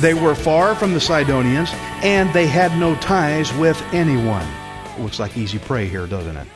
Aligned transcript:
They 0.00 0.14
were 0.14 0.34
far 0.34 0.74
from 0.74 0.94
the 0.94 1.00
Sidonians, 1.00 1.68
and 2.02 2.32
they 2.32 2.46
had 2.46 2.76
no 2.80 2.94
ties 2.96 3.52
with 3.56 3.80
anyone. 3.92 4.46
Looks 4.98 5.20
like 5.20 5.36
easy 5.36 5.58
prey 5.58 5.86
here, 5.88 6.06
doesn't 6.06 6.38
it? 6.38 6.48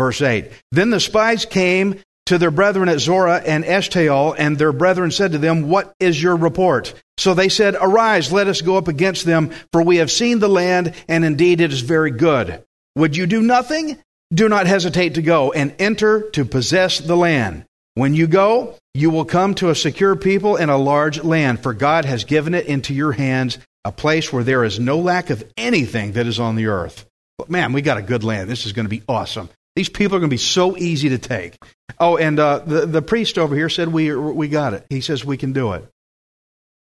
Verse 0.00 0.22
8 0.22 0.50
Then 0.72 0.88
the 0.88 0.98
spies 0.98 1.44
came 1.44 2.00
to 2.24 2.38
their 2.38 2.50
brethren 2.50 2.88
at 2.88 3.00
Zorah 3.00 3.42
and 3.44 3.64
Eshtaol, 3.64 4.34
and 4.38 4.56
their 4.56 4.72
brethren 4.72 5.10
said 5.10 5.32
to 5.32 5.38
them, 5.38 5.68
What 5.68 5.92
is 6.00 6.22
your 6.22 6.36
report? 6.36 6.94
So 7.18 7.34
they 7.34 7.50
said, 7.50 7.76
Arise, 7.78 8.32
let 8.32 8.46
us 8.46 8.62
go 8.62 8.78
up 8.78 8.88
against 8.88 9.26
them, 9.26 9.50
for 9.72 9.82
we 9.82 9.98
have 9.98 10.10
seen 10.10 10.38
the 10.38 10.48
land, 10.48 10.94
and 11.06 11.22
indeed 11.22 11.60
it 11.60 11.70
is 11.70 11.82
very 11.82 12.12
good. 12.12 12.64
Would 12.96 13.14
you 13.14 13.26
do 13.26 13.42
nothing? 13.42 13.98
Do 14.32 14.48
not 14.48 14.66
hesitate 14.66 15.16
to 15.16 15.22
go 15.22 15.52
and 15.52 15.74
enter 15.78 16.30
to 16.30 16.46
possess 16.46 16.98
the 16.98 17.16
land. 17.16 17.66
When 17.92 18.14
you 18.14 18.26
go, 18.26 18.78
you 18.94 19.10
will 19.10 19.26
come 19.26 19.54
to 19.56 19.68
a 19.68 19.74
secure 19.74 20.16
people 20.16 20.56
and 20.56 20.70
a 20.70 20.78
large 20.78 21.22
land, 21.22 21.62
for 21.62 21.74
God 21.74 22.06
has 22.06 22.24
given 22.24 22.54
it 22.54 22.64
into 22.64 22.94
your 22.94 23.12
hands, 23.12 23.58
a 23.84 23.92
place 23.92 24.32
where 24.32 24.44
there 24.44 24.64
is 24.64 24.80
no 24.80 24.98
lack 24.98 25.28
of 25.28 25.44
anything 25.58 26.12
that 26.12 26.26
is 26.26 26.40
on 26.40 26.56
the 26.56 26.68
earth. 26.68 27.04
But 27.36 27.50
man, 27.50 27.74
we 27.74 27.82
got 27.82 27.98
a 27.98 28.02
good 28.02 28.24
land. 28.24 28.48
This 28.48 28.64
is 28.64 28.72
going 28.72 28.86
to 28.86 28.88
be 28.88 29.02
awesome. 29.06 29.50
These 29.76 29.88
people 29.88 30.16
are 30.16 30.20
going 30.20 30.30
to 30.30 30.34
be 30.34 30.38
so 30.38 30.76
easy 30.76 31.10
to 31.10 31.18
take. 31.18 31.56
Oh, 31.98 32.16
and 32.16 32.38
uh, 32.38 32.58
the, 32.58 32.86
the 32.86 33.02
priest 33.02 33.38
over 33.38 33.54
here 33.54 33.68
said, 33.68 33.88
we, 33.88 34.14
we 34.14 34.48
got 34.48 34.74
it. 34.74 34.84
He 34.90 35.00
says 35.00 35.24
we 35.24 35.36
can 35.36 35.52
do 35.52 35.72
it. 35.72 35.84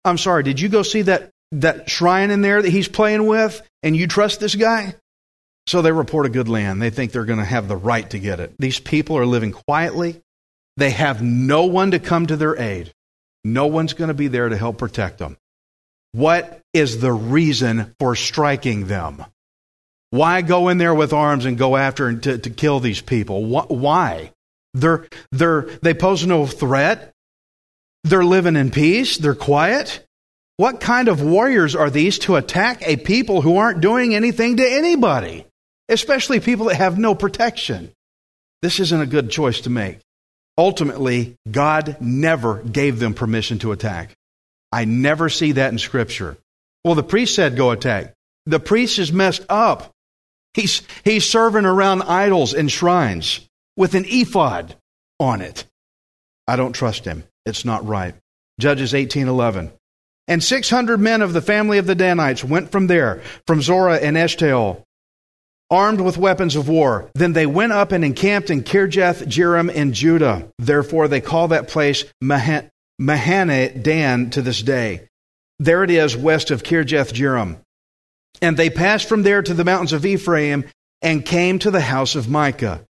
I'm 0.03 0.17
sorry, 0.17 0.43
did 0.43 0.59
you 0.59 0.67
go 0.67 0.81
see 0.81 1.03
that, 1.03 1.29
that 1.51 1.89
shrine 1.89 2.31
in 2.31 2.41
there 2.41 2.61
that 2.61 2.69
he's 2.69 2.87
playing 2.87 3.27
with, 3.27 3.61
and 3.83 3.95
you 3.95 4.07
trust 4.07 4.39
this 4.39 4.55
guy? 4.55 4.95
So 5.67 5.81
they 5.81 5.91
report 5.91 6.25
a 6.25 6.29
good 6.29 6.49
land. 6.49 6.81
They 6.81 6.89
think 6.89 7.11
they're 7.11 7.23
going 7.25 7.39
to 7.39 7.45
have 7.45 7.67
the 7.67 7.77
right 7.77 8.09
to 8.09 8.19
get 8.19 8.39
it. 8.39 8.55
These 8.57 8.79
people 8.79 9.17
are 9.17 9.27
living 9.27 9.51
quietly. 9.51 10.19
They 10.77 10.89
have 10.89 11.21
no 11.21 11.65
one 11.65 11.91
to 11.91 11.99
come 11.99 12.25
to 12.25 12.35
their 12.35 12.59
aid. 12.59 12.91
No 13.43 13.67
one's 13.67 13.93
going 13.93 14.07
to 14.07 14.15
be 14.15 14.27
there 14.27 14.49
to 14.49 14.57
help 14.57 14.79
protect 14.79 15.19
them. 15.19 15.37
What 16.13 16.59
is 16.73 16.99
the 16.99 17.13
reason 17.13 17.95
for 17.99 18.15
striking 18.15 18.87
them? 18.87 19.23
Why 20.11 20.41
go 20.41 20.69
in 20.69 20.77
there 20.77 20.93
with 20.93 21.13
arms 21.13 21.45
and 21.45 21.57
go 21.57 21.75
after 21.75 22.07
and 22.07 22.21
to, 22.23 22.37
to 22.37 22.49
kill 22.49 22.79
these 22.79 23.01
people? 23.01 23.45
Why? 23.45 24.31
They're, 24.73 25.07
they're, 25.31 25.61
they 25.81 25.93
pose 25.93 26.25
no 26.25 26.45
threat. 26.45 27.11
They're 28.03 28.23
living 28.23 28.55
in 28.55 28.71
peace. 28.71 29.17
They're 29.17 29.35
quiet. 29.35 30.05
What 30.57 30.81
kind 30.81 31.07
of 31.07 31.23
warriors 31.23 31.75
are 31.75 31.89
these 31.89 32.19
to 32.19 32.35
attack 32.35 32.83
a 32.85 32.97
people 32.97 33.41
who 33.41 33.57
aren't 33.57 33.81
doing 33.81 34.13
anything 34.13 34.57
to 34.57 34.69
anybody, 34.69 35.45
especially 35.89 36.39
people 36.39 36.67
that 36.67 36.75
have 36.75 36.99
no 36.99 37.15
protection? 37.15 37.91
This 38.61 38.79
isn't 38.79 39.01
a 39.01 39.07
good 39.07 39.31
choice 39.31 39.61
to 39.61 39.69
make. 39.69 39.99
Ultimately, 40.57 41.35
God 41.49 41.97
never 42.01 42.61
gave 42.61 42.99
them 42.99 43.13
permission 43.13 43.59
to 43.59 43.71
attack. 43.71 44.11
I 44.71 44.85
never 44.85 45.29
see 45.29 45.53
that 45.53 45.71
in 45.71 45.79
Scripture. 45.79 46.37
Well, 46.83 46.95
the 46.95 47.03
priest 47.03 47.33
said 47.33 47.55
go 47.55 47.71
attack. 47.71 48.13
The 48.45 48.59
priest 48.59 48.99
is 48.99 49.13
messed 49.13 49.45
up. 49.49 49.91
He's, 50.53 50.81
he's 51.03 51.29
serving 51.29 51.65
around 51.65 52.03
idols 52.03 52.53
and 52.53 52.71
shrines 52.71 53.47
with 53.77 53.95
an 53.95 54.05
ephod 54.07 54.75
on 55.19 55.41
it. 55.41 55.65
I 56.47 56.55
don't 56.55 56.73
trust 56.73 57.05
him. 57.05 57.23
It's 57.45 57.65
not 57.65 57.87
right. 57.87 58.15
Judges 58.59 58.93
18:11. 58.93 59.71
And 60.27 60.43
600 60.43 60.99
men 60.99 61.21
of 61.21 61.33
the 61.33 61.41
family 61.41 61.77
of 61.77 61.87
the 61.87 61.95
Danites 61.95 62.43
went 62.43 62.71
from 62.71 62.87
there, 62.87 63.21
from 63.47 63.61
Zorah 63.61 63.97
and 63.97 64.15
Eshtaol, 64.15 64.83
armed 65.69 65.99
with 65.99 66.17
weapons 66.17 66.55
of 66.55 66.69
war. 66.69 67.09
Then 67.15 67.33
they 67.33 67.45
went 67.45 67.71
up 67.71 67.91
and 67.91 68.05
encamped 68.05 68.49
in 68.49 68.63
Kirjath 68.63 69.25
Jearim 69.25 69.71
in 69.71 69.93
Judah. 69.93 70.47
Therefore 70.59 71.07
they 71.07 71.21
call 71.21 71.49
that 71.49 71.67
place 71.67 72.05
Mahan- 72.21 72.69
Mahane 73.01 73.81
Dan 73.81 74.29
to 74.31 74.41
this 74.41 74.61
day. 74.61 75.07
There 75.59 75.83
it 75.83 75.89
is 75.89 76.15
west 76.15 76.51
of 76.51 76.63
Kirjath 76.63 77.13
Jearim. 77.13 77.57
And 78.41 78.57
they 78.57 78.69
passed 78.69 79.07
from 79.07 79.23
there 79.23 79.41
to 79.41 79.53
the 79.53 79.65
mountains 79.65 79.93
of 79.93 80.05
Ephraim 80.05 80.65
and 81.01 81.25
came 81.25 81.59
to 81.59 81.71
the 81.71 81.81
house 81.81 82.15
of 82.15 82.29
Micah. 82.29 82.85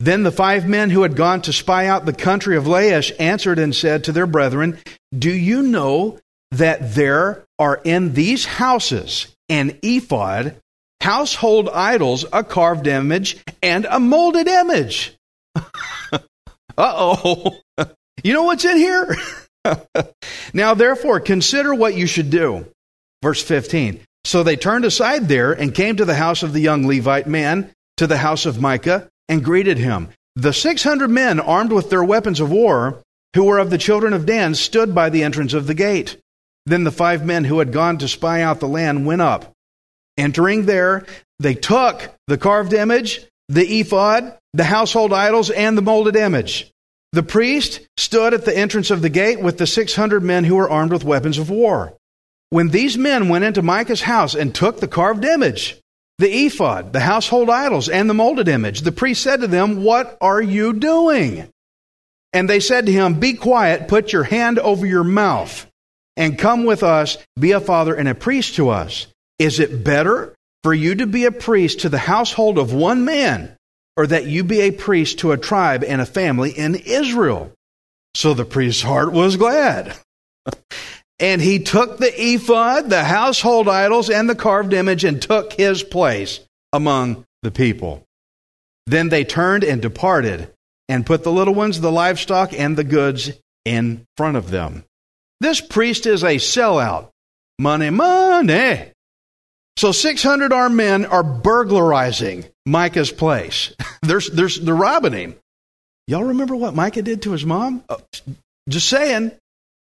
Then 0.00 0.22
the 0.22 0.32
five 0.32 0.66
men 0.66 0.90
who 0.90 1.02
had 1.02 1.16
gone 1.16 1.42
to 1.42 1.52
spy 1.52 1.86
out 1.86 2.04
the 2.04 2.12
country 2.12 2.56
of 2.56 2.64
Laish 2.64 3.12
answered 3.18 3.58
and 3.58 3.74
said 3.74 4.04
to 4.04 4.12
their 4.12 4.26
brethren, 4.26 4.78
Do 5.16 5.32
you 5.32 5.62
know 5.62 6.18
that 6.50 6.94
there 6.94 7.44
are 7.58 7.80
in 7.84 8.14
these 8.14 8.44
houses 8.44 9.28
an 9.48 9.78
ephod, 9.82 10.56
household 11.00 11.68
idols, 11.68 12.24
a 12.32 12.42
carved 12.42 12.86
image, 12.86 13.38
and 13.62 13.86
a 13.88 14.00
molded 14.00 14.48
image? 14.48 15.16
uh 15.54 16.18
oh. 16.78 17.60
You 18.22 18.32
know 18.32 18.44
what's 18.44 18.64
in 18.64 18.78
here? 18.78 19.14
now, 20.54 20.72
therefore, 20.72 21.20
consider 21.20 21.74
what 21.74 21.94
you 21.94 22.06
should 22.06 22.30
do. 22.30 22.66
Verse 23.22 23.42
15. 23.42 24.00
So 24.24 24.42
they 24.42 24.56
turned 24.56 24.84
aside 24.84 25.28
there 25.28 25.52
and 25.52 25.74
came 25.74 25.96
to 25.96 26.04
the 26.04 26.14
house 26.14 26.42
of 26.42 26.52
the 26.52 26.60
young 26.60 26.86
Levite 26.86 27.26
man, 27.26 27.70
to 27.98 28.06
the 28.06 28.18
house 28.18 28.46
of 28.46 28.60
Micah, 28.60 29.08
and 29.28 29.44
greeted 29.44 29.78
him. 29.78 30.08
The 30.36 30.52
600 30.52 31.08
men 31.08 31.38
armed 31.38 31.72
with 31.72 31.90
their 31.90 32.02
weapons 32.02 32.40
of 32.40 32.50
war, 32.50 33.02
who 33.34 33.44
were 33.44 33.58
of 33.58 33.70
the 33.70 33.78
children 33.78 34.12
of 34.12 34.26
Dan, 34.26 34.54
stood 34.54 34.94
by 34.94 35.10
the 35.10 35.22
entrance 35.22 35.52
of 35.52 35.66
the 35.66 35.74
gate. 35.74 36.16
Then 36.66 36.84
the 36.84 36.90
five 36.90 37.24
men 37.24 37.44
who 37.44 37.58
had 37.58 37.72
gone 37.72 37.98
to 37.98 38.08
spy 38.08 38.42
out 38.42 38.60
the 38.60 38.68
land 38.68 39.06
went 39.06 39.22
up. 39.22 39.52
Entering 40.16 40.66
there, 40.66 41.04
they 41.38 41.54
took 41.54 42.10
the 42.26 42.38
carved 42.38 42.72
image, 42.72 43.26
the 43.48 43.80
ephod, 43.80 44.38
the 44.54 44.64
household 44.64 45.12
idols, 45.12 45.50
and 45.50 45.76
the 45.76 45.82
molded 45.82 46.16
image. 46.16 46.70
The 47.12 47.22
priest 47.22 47.80
stood 47.96 48.34
at 48.34 48.44
the 48.44 48.56
entrance 48.56 48.90
of 48.90 49.02
the 49.02 49.08
gate 49.08 49.40
with 49.40 49.58
the 49.58 49.66
600 49.66 50.22
men 50.22 50.44
who 50.44 50.56
were 50.56 50.70
armed 50.70 50.92
with 50.92 51.04
weapons 51.04 51.38
of 51.38 51.50
war. 51.50 51.94
When 52.54 52.68
these 52.68 52.96
men 52.96 53.28
went 53.28 53.42
into 53.42 53.62
Micah's 53.62 54.02
house 54.02 54.36
and 54.36 54.54
took 54.54 54.78
the 54.78 54.86
carved 54.86 55.24
image, 55.24 55.76
the 56.18 56.30
ephod, 56.46 56.92
the 56.92 57.00
household 57.00 57.50
idols, 57.50 57.88
and 57.88 58.08
the 58.08 58.14
molded 58.14 58.46
image, 58.46 58.82
the 58.82 58.92
priest 58.92 59.24
said 59.24 59.40
to 59.40 59.48
them, 59.48 59.82
What 59.82 60.16
are 60.20 60.40
you 60.40 60.72
doing? 60.72 61.48
And 62.32 62.48
they 62.48 62.60
said 62.60 62.86
to 62.86 62.92
him, 62.92 63.18
Be 63.18 63.32
quiet, 63.32 63.88
put 63.88 64.12
your 64.12 64.22
hand 64.22 64.60
over 64.60 64.86
your 64.86 65.02
mouth, 65.02 65.66
and 66.16 66.38
come 66.38 66.64
with 66.64 66.84
us, 66.84 67.18
be 67.36 67.50
a 67.50 67.58
father 67.58 67.92
and 67.92 68.08
a 68.08 68.14
priest 68.14 68.54
to 68.54 68.68
us. 68.68 69.08
Is 69.40 69.58
it 69.58 69.82
better 69.82 70.32
for 70.62 70.72
you 70.72 70.94
to 70.94 71.08
be 71.08 71.24
a 71.24 71.32
priest 71.32 71.80
to 71.80 71.88
the 71.88 71.98
household 71.98 72.56
of 72.56 72.72
one 72.72 73.04
man, 73.04 73.56
or 73.96 74.06
that 74.06 74.26
you 74.26 74.44
be 74.44 74.60
a 74.60 74.70
priest 74.70 75.18
to 75.18 75.32
a 75.32 75.36
tribe 75.36 75.82
and 75.82 76.00
a 76.00 76.06
family 76.06 76.52
in 76.52 76.76
Israel? 76.76 77.50
So 78.14 78.32
the 78.32 78.44
priest's 78.44 78.82
heart 78.82 79.10
was 79.10 79.36
glad. 79.36 79.96
And 81.20 81.40
he 81.40 81.60
took 81.60 81.98
the 81.98 82.12
ephod, 82.12 82.90
the 82.90 83.04
household 83.04 83.68
idols, 83.68 84.10
and 84.10 84.28
the 84.28 84.34
carved 84.34 84.72
image 84.72 85.04
and 85.04 85.22
took 85.22 85.52
his 85.52 85.82
place 85.82 86.40
among 86.72 87.24
the 87.42 87.50
people. 87.50 88.04
Then 88.86 89.08
they 89.08 89.24
turned 89.24 89.64
and 89.64 89.80
departed 89.80 90.50
and 90.88 91.06
put 91.06 91.22
the 91.22 91.32
little 91.32 91.54
ones, 91.54 91.80
the 91.80 91.92
livestock, 91.92 92.52
and 92.52 92.76
the 92.76 92.84
goods 92.84 93.30
in 93.64 94.04
front 94.16 94.36
of 94.36 94.50
them. 94.50 94.84
This 95.40 95.60
priest 95.60 96.06
is 96.06 96.22
a 96.22 96.36
sellout. 96.36 97.10
Money, 97.58 97.90
money. 97.90 98.90
So 99.76 99.92
600 99.92 100.52
armed 100.52 100.76
men 100.76 101.04
are 101.04 101.22
burglarizing 101.22 102.44
Micah's 102.66 103.10
place. 103.10 103.74
they're, 104.02 104.20
they're, 104.20 104.48
they're 104.48 104.74
robbing 104.74 105.12
him. 105.12 105.36
Y'all 106.06 106.24
remember 106.24 106.54
what 106.54 106.74
Micah 106.74 107.02
did 107.02 107.22
to 107.22 107.32
his 107.32 107.46
mom? 107.46 107.82
Uh, 107.88 107.96
just 108.68 108.88
saying. 108.88 109.32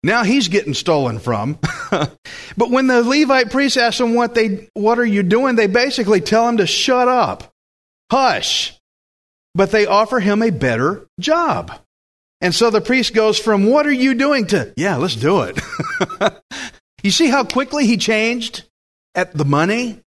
Now 0.04 0.24
he's 0.24 0.48
getting 0.48 0.74
stolen 0.74 1.18
from. 1.18 1.58
but 1.90 2.70
when 2.70 2.88
the 2.88 3.02
Levite 3.02 3.50
priest 3.50 3.76
asks 3.76 4.00
him 4.00 4.14
what 4.14 4.34
they 4.34 4.68
what 4.74 4.98
are 4.98 5.04
you 5.04 5.22
doing, 5.22 5.54
they 5.56 5.68
basically 5.68 6.20
tell 6.20 6.48
him 6.48 6.56
to 6.56 6.66
shut 6.66 7.08
up. 7.08 7.52
Hush. 8.10 8.78
but 9.54 9.70
they 9.70 9.86
offer 9.86 10.20
him 10.20 10.42
a 10.42 10.50
better 10.50 11.06
job. 11.18 11.72
And 12.42 12.54
so 12.54 12.70
the 12.70 12.80
priest 12.80 13.14
goes 13.14 13.38
from, 13.38 13.66
What 13.66 13.86
are 13.86 13.92
you 13.92 14.14
doing 14.14 14.46
to, 14.48 14.72
Yeah, 14.76 14.96
let's 14.96 15.14
do 15.14 15.42
it. 15.42 15.60
you 17.02 17.10
see 17.10 17.28
how 17.28 17.44
quickly 17.44 17.86
he 17.86 17.96
changed 17.96 18.64
at 19.14 19.32
the 19.32 19.44
money? 19.44 20.00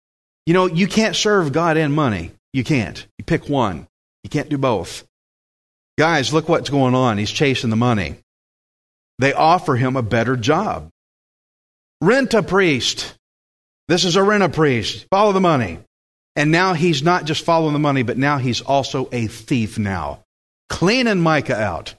You 0.45 0.54
know, 0.54 0.66
you 0.66 0.88
can't 0.88 1.16
serve 1.16 1.54
God 1.54 1.78
and 1.78 1.94
money. 1.94 2.31
You 2.51 2.63
can't. 2.63 3.06
You 3.18 3.24
pick 3.25 3.48
one, 3.48 3.88
you 4.24 4.30
can't 4.30 4.50
do 4.50 4.57
both. 4.57 5.06
Guys, 5.98 6.34
look 6.34 6.50
what's 6.50 6.69
going 6.69 6.95
on. 6.95 7.18
He's 7.19 7.31
chasing 7.31 7.69
the 7.69 7.75
money. 7.75 8.16
They 9.19 9.33
offer 9.33 9.75
him 9.75 9.95
a 9.95 10.01
better 10.01 10.36
job. 10.36 10.89
Rent 12.01 12.33
a 12.33 12.44
priest. 12.44 13.15
This 13.88 14.06
is 14.06 14.15
a 14.15 14.24
rent 14.24 14.44
a 14.44 14.50
priest. 14.50 15.06
Follow 15.10 15.31
the 15.31 15.39
money. 15.39 15.80
And 16.36 16.51
now 16.51 16.74
he's 16.74 17.04
not 17.04 17.25
just 17.25 17.45
following 17.45 17.74
the 17.74 17.80
money, 17.80 18.04
but 18.04 18.18
now 18.18 18.38
he's 18.38 18.62
also 18.62 19.07
a 19.12 19.27
thief 19.27 19.77
now. 19.77 20.19
Cleaning 20.69 21.21
Micah 21.21 21.56
out. 21.56 21.94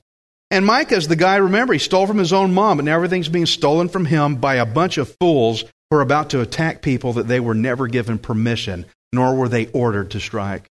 And 0.50 0.66
Micah 0.66 0.96
is 0.96 1.08
the 1.08 1.16
guy, 1.16 1.36
remember, 1.36 1.72
he 1.72 1.78
stole 1.78 2.06
from 2.06 2.18
his 2.18 2.32
own 2.32 2.52
mom, 2.52 2.78
but 2.78 2.84
now 2.84 2.94
everything's 2.94 3.28
being 3.28 3.46
stolen 3.46 3.88
from 3.88 4.04
him 4.04 4.36
by 4.36 4.56
a 4.56 4.66
bunch 4.66 4.98
of 4.98 5.14
fools 5.20 5.64
who 5.90 5.96
are 5.96 6.02
about 6.02 6.30
to 6.30 6.40
attack 6.40 6.82
people 6.82 7.14
that 7.14 7.28
they 7.28 7.40
were 7.40 7.54
never 7.54 7.86
given 7.86 8.18
permission, 8.18 8.86
nor 9.12 9.34
were 9.34 9.48
they 9.48 9.66
ordered 9.68 10.12
to 10.12 10.20
strike. 10.20 10.68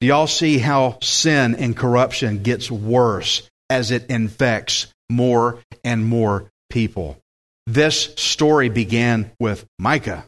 Do 0.00 0.06
y'all 0.06 0.26
see 0.26 0.58
how 0.58 0.98
sin 1.00 1.54
and 1.54 1.76
corruption 1.76 2.42
gets 2.42 2.70
worse 2.70 3.48
as 3.70 3.90
it 3.90 4.10
infects 4.10 4.86
more 5.10 5.58
and 5.84 6.04
more 6.04 6.50
people? 6.70 7.18
This 7.66 8.14
story 8.16 8.68
began 8.68 9.32
with 9.40 9.66
Micah. 9.78 10.24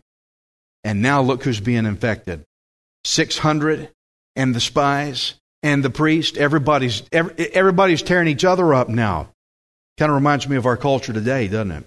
And 0.85 1.03
now 1.03 1.23
look 1.23 1.43
who's 1.43 1.61
being 1.61 1.87
infected 1.87 2.45
600 3.05 3.91
and 4.37 4.55
the 4.55 4.61
spies 4.61 5.35
and 5.63 5.85
the 5.85 5.91
priest. 5.91 6.37
Everybody's, 6.37 7.03
every, 7.13 7.35
everybody's 7.53 8.03
tearing 8.03 8.29
each 8.29 8.45
other 8.45 8.73
up 8.75 8.89
now. 8.89 9.29
Kind 9.99 10.11
of 10.11 10.15
reminds 10.15 10.49
me 10.49 10.57
of 10.57 10.67
our 10.67 10.77
culture 10.77 11.13
today, 11.13 11.49
doesn't 11.49 11.73
it? 11.73 11.85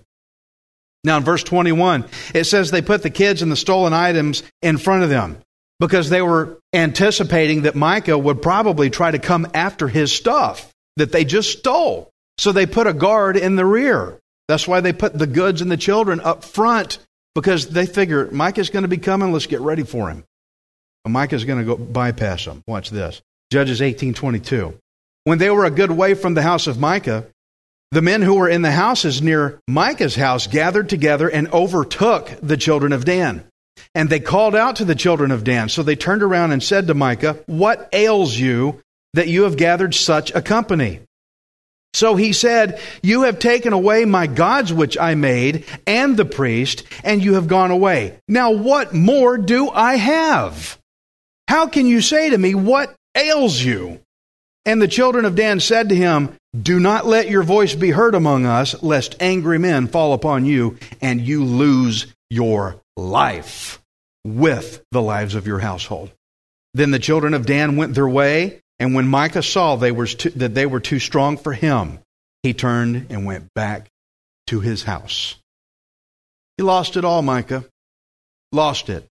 Now, 1.04 1.18
in 1.18 1.24
verse 1.24 1.44
21, 1.44 2.06
it 2.34 2.44
says 2.44 2.70
they 2.70 2.82
put 2.82 3.02
the 3.02 3.10
kids 3.10 3.42
and 3.42 3.52
the 3.52 3.56
stolen 3.56 3.94
items 3.94 4.44
in 4.62 4.78
front 4.78 5.04
of 5.04 5.10
them 5.10 5.38
because 5.80 6.10
they 6.10 6.22
were 6.22 6.60
anticipating 6.74 7.64
that 7.64 7.74
Micah 7.74 8.18
would 8.18 8.42
probably 8.42 8.92
try 8.92 9.10
to 9.10 9.18
come 9.18 9.48
after 9.56 9.88
his 9.88 10.12
stuff 10.12 10.72
that 10.98 11.12
they 11.12 11.26
just 11.26 11.58
stole. 11.58 12.11
So 12.42 12.52
they 12.52 12.66
put 12.66 12.88
a 12.88 12.94
guard 12.94 13.38
in 13.38 13.56
the 13.56 13.68
rear. 13.68 14.18
That's 14.48 14.68
why 14.68 14.82
they 14.82 14.94
put 14.94 15.16
the 15.16 15.28
goods 15.28 15.62
and 15.62 15.70
the 15.70 15.78
children 15.78 16.20
up 16.20 16.44
front 16.44 16.98
because 17.36 17.68
they 17.68 17.86
figure 17.86 18.32
Micah's 18.32 18.72
going 18.72 18.82
to 18.82 18.90
be 18.90 18.98
coming. 18.98 19.32
Let's 19.32 19.46
get 19.46 19.62
ready 19.62 19.84
for 19.84 20.10
him. 20.10 20.24
And 21.06 21.14
Micah's 21.14 21.46
going 21.46 21.60
to 21.60 21.66
go 21.66 21.78
bypass 21.78 22.46
them. 22.46 22.64
Watch 22.66 22.90
this. 22.90 23.22
Judges 23.52 23.80
18:22. 23.80 24.74
When 25.26 25.38
they 25.38 25.52
were 25.52 25.66
a 25.66 25.70
good 25.70 25.92
way 25.92 26.16
from 26.16 26.34
the 26.34 26.42
house 26.42 26.66
of 26.66 26.80
Micah, 26.80 27.28
the 27.92 28.02
men 28.02 28.24
who 28.24 28.34
were 28.34 28.50
in 28.50 28.64
the 28.64 28.72
houses 28.72 29.22
near 29.22 29.60
Micah's 29.68 30.16
house 30.16 30.48
gathered 30.48 30.90
together 30.90 31.30
and 31.30 31.48
overtook 31.54 32.32
the 32.42 32.58
children 32.58 32.92
of 32.92 33.06
Dan. 33.06 33.44
And 33.94 34.10
they 34.10 34.20
called 34.20 34.56
out 34.56 34.78
to 34.78 34.86
the 34.86 34.96
children 34.96 35.30
of 35.30 35.44
Dan. 35.44 35.70
So 35.70 35.84
they 35.84 35.96
turned 35.96 36.24
around 36.24 36.54
and 36.54 36.64
said 36.64 36.88
to 36.88 36.96
Micah, 36.96 37.38
What 37.46 37.88
ails 37.94 38.36
you 38.36 38.82
that 39.14 39.28
you 39.28 39.44
have 39.44 39.58
gathered 39.58 39.94
such 39.94 40.34
a 40.34 40.42
company? 40.42 41.02
So 41.94 42.16
he 42.16 42.34
said, 42.34 42.80
You 43.04 43.24
have 43.24 43.40
taken 43.40 43.74
away 43.74 44.06
my 44.06 44.28
gods 44.28 44.72
which 44.72 44.98
I 44.98 45.16
made, 45.16 45.66
and 45.86 46.16
the 46.16 46.26
priest, 46.26 46.84
and 47.04 47.24
you 47.24 47.36
have 47.36 47.48
gone 47.48 47.72
away. 47.72 48.18
Now 48.28 48.52
what 48.52 48.94
more 48.94 49.38
do 49.38 49.70
I 49.70 49.96
have? 49.96 50.78
How 51.48 51.68
can 51.68 51.86
you 51.86 52.02
say 52.02 52.30
to 52.30 52.38
me, 52.38 52.56
What 52.56 52.96
ails 53.16 53.62
you? 53.62 54.00
And 54.66 54.82
the 54.82 54.88
children 54.88 55.26
of 55.26 55.36
Dan 55.36 55.60
said 55.60 55.90
to 55.90 55.96
him, 55.96 56.36
Do 56.60 56.80
not 56.80 57.06
let 57.06 57.30
your 57.30 57.44
voice 57.44 57.74
be 57.76 57.92
heard 57.92 58.16
among 58.16 58.46
us, 58.46 58.82
lest 58.84 59.16
angry 59.20 59.58
men 59.58 59.88
fall 59.88 60.14
upon 60.14 60.46
you, 60.46 60.78
and 61.02 61.20
you 61.20 61.44
lose 61.44 62.08
your 62.30 62.80
life 62.96 63.82
with 64.24 64.84
the 64.92 65.02
lives 65.02 65.36
of 65.36 65.48
your 65.48 65.60
household. 65.60 66.12
Then 66.74 66.92
the 66.92 67.00
children 67.00 67.34
of 67.34 67.46
Dan 67.46 67.76
went 67.76 67.96
their 67.96 68.08
way, 68.08 68.61
and 68.82 68.96
when 68.96 69.08
Micah 69.08 69.44
saw 69.44 69.76
they 69.76 69.92
were 69.92 70.08
too, 70.08 70.32
that 70.32 70.56
they 70.56 70.66
were 70.66 70.80
too 70.80 70.98
strong 70.98 71.38
for 71.38 71.54
him, 71.54 72.00
he 72.42 72.56
turned 72.56 73.06
and 73.12 73.28
went 73.28 73.54
back 73.54 73.88
to 74.48 74.60
his 74.60 74.82
house. 74.82 75.36
He 76.58 76.64
lost 76.64 76.98
it 76.98 77.06
all, 77.06 77.22
Micah. 77.22 77.64
Lost 78.52 78.90
it. 78.90 79.08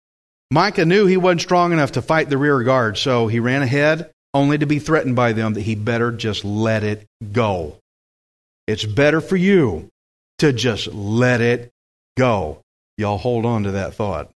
Micah 0.52 0.86
knew 0.86 1.08
he 1.08 1.18
wasn't 1.18 1.42
strong 1.42 1.74
enough 1.74 1.94
to 1.94 2.04
fight 2.04 2.30
the 2.30 2.38
rear 2.38 2.62
guard, 2.62 3.00
so 3.00 3.26
he 3.26 3.40
ran 3.40 3.64
ahead, 3.64 4.12
only 4.36 4.60
to 4.60 4.68
be 4.68 4.78
threatened 4.78 5.16
by 5.16 5.34
them 5.34 5.56
that 5.56 5.62
he 5.62 5.74
better 5.74 6.12
just 6.12 6.46
let 6.46 6.84
it 6.84 7.08
go. 7.32 7.78
It's 8.68 8.86
better 8.86 9.20
for 9.20 9.36
you 9.36 9.90
to 10.38 10.54
just 10.54 10.94
let 10.94 11.42
it 11.42 11.72
go. 12.16 12.62
Y'all 13.00 13.18
hold 13.18 13.48
on 13.48 13.64
to 13.64 13.72
that 13.72 13.96
thought. 13.96 14.30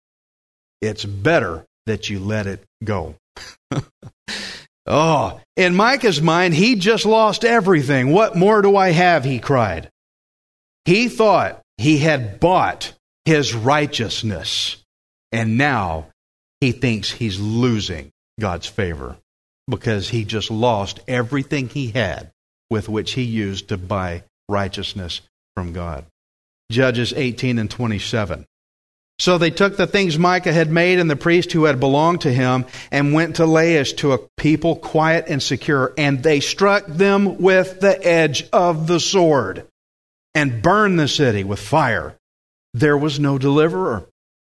It's 0.82 1.06
better 1.06 1.66
that 1.86 2.10
you 2.10 2.18
let 2.20 2.48
it 2.48 2.64
go. 2.84 3.14
oh, 4.86 5.40
in 5.56 5.76
Micah's 5.76 6.22
mind, 6.22 6.54
he 6.54 6.76
just 6.76 7.06
lost 7.06 7.46
everything. 7.46 8.12
What 8.12 8.36
more 8.36 8.62
do 8.62 8.76
I 8.76 8.92
have? 8.92 9.24
He 9.24 9.40
cried. 9.40 9.90
He 10.86 11.08
thought 11.08 11.62
he 11.78 12.00
had 12.00 12.40
bought 12.40 12.94
his 13.26 13.54
righteousness, 13.54 14.84
and 15.32 15.58
now 15.58 16.08
he 16.62 16.72
thinks 16.72 17.12
he's 17.12 17.40
losing 17.40 18.12
God's 18.40 18.68
favor 18.68 19.18
because 19.70 20.10
he 20.10 20.26
just 20.26 20.50
lost 20.50 21.00
everything 21.08 21.70
he 21.70 21.92
had 21.92 22.32
with 22.70 22.90
which 22.90 23.14
he 23.14 23.24
used 23.24 23.70
to 23.70 23.78
buy 23.78 24.24
righteousness 24.48 25.22
from 25.56 25.74
God. 25.74 26.06
Judges 26.72 27.14
18 27.16 27.60
and 27.60 27.70
27. 27.70 28.46
So 29.20 29.38
they 29.38 29.50
took 29.50 29.76
the 29.76 29.86
things 29.86 30.18
Micah 30.18 30.54
had 30.54 30.72
made 30.72 30.98
and 30.98 31.10
the 31.10 31.16
priest 31.18 31.52
who 31.52 31.66
had 31.66 31.80
belonged 31.80 32.22
to 32.22 32.32
him 32.32 32.66
and 32.90 33.14
went 33.14 33.36
to 33.36 33.44
Laish 33.44 33.98
to 33.98 34.14
a 34.14 34.20
people 34.38 34.78
quiet 34.78 35.26
and 35.28 35.44
secure, 35.44 35.94
and 35.98 36.24
they 36.24 36.40
struck 36.40 36.86
them 36.88 37.38
with 37.38 37.82
the 37.82 38.06
edge 38.06 38.48
of 38.54 38.88
the 38.88 39.00
sword 39.00 39.68
and 40.34 40.62
burned 40.62 40.98
the 40.98 41.08
city 41.10 41.44
with 41.44 41.60
fire. 41.60 42.16
There 42.74 42.98
was 42.98 43.20
no 43.20 43.38
deliverer 43.38 44.06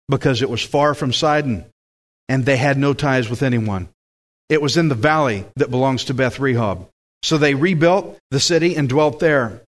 because 0.09 0.41
it 0.41 0.51
was 0.51 0.63
far 0.63 0.95
from 0.95 1.13
Sidon, 1.13 1.65
and 2.29 2.45
they 2.45 2.57
had 2.57 2.79
no 2.79 2.95
ties 2.95 3.29
with 3.29 3.43
anyone. 3.43 3.89
It 4.49 4.63
was 4.63 4.77
in 4.77 4.89
the 4.89 4.95
valley 4.95 5.47
that 5.57 5.71
belongs 5.71 6.05
to 6.05 6.15
Beth 6.15 6.39
Rehob. 6.39 6.87
So 7.23 7.39
they 7.39 7.55
rebuilt 7.55 8.19
the 8.31 8.41
city 8.41 8.77
and 8.77 8.89
dwelt 8.89 9.19
there. 9.19 9.63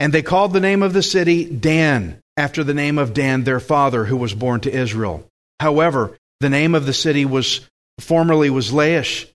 And 0.00 0.12
they 0.12 0.22
called 0.22 0.52
the 0.52 0.60
name 0.60 0.82
of 0.82 0.92
the 0.92 1.02
city 1.02 1.44
Dan 1.44 2.20
after 2.40 2.64
the 2.64 2.72
name 2.72 2.96
of 2.96 3.12
Dan, 3.12 3.44
their 3.44 3.60
father, 3.60 4.06
who 4.06 4.16
was 4.16 4.32
born 4.32 4.62
to 4.62 4.74
Israel. 4.74 5.28
However, 5.60 6.16
the 6.40 6.48
name 6.48 6.74
of 6.74 6.86
the 6.86 6.94
city 6.94 7.26
was 7.26 7.60
formerly 7.98 8.48
was 8.48 8.72
Laish. 8.72 9.28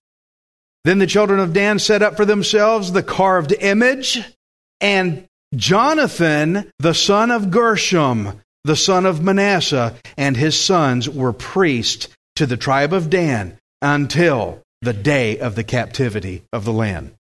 Then 0.84 0.98
the 0.98 1.06
children 1.06 1.38
of 1.38 1.52
Dan 1.52 1.78
set 1.78 2.02
up 2.02 2.16
for 2.16 2.24
themselves 2.24 2.90
the 2.90 3.04
carved 3.04 3.52
image, 3.52 4.18
and 4.80 5.24
Jonathan, 5.54 6.68
the 6.80 6.94
son 6.94 7.30
of 7.30 7.52
Gershom, 7.52 8.42
the 8.64 8.74
son 8.74 9.06
of 9.06 9.22
Manasseh, 9.22 9.94
and 10.18 10.36
his 10.36 10.58
sons 10.58 11.08
were 11.08 11.32
priests 11.32 12.08
to 12.34 12.44
the 12.44 12.56
tribe 12.56 12.92
of 12.92 13.08
Dan 13.08 13.56
until 13.82 14.62
the 14.82 14.92
day 14.92 15.38
of 15.38 15.54
the 15.54 15.64
captivity 15.64 16.42
of 16.52 16.64
the 16.64 16.72
land. 16.72 17.14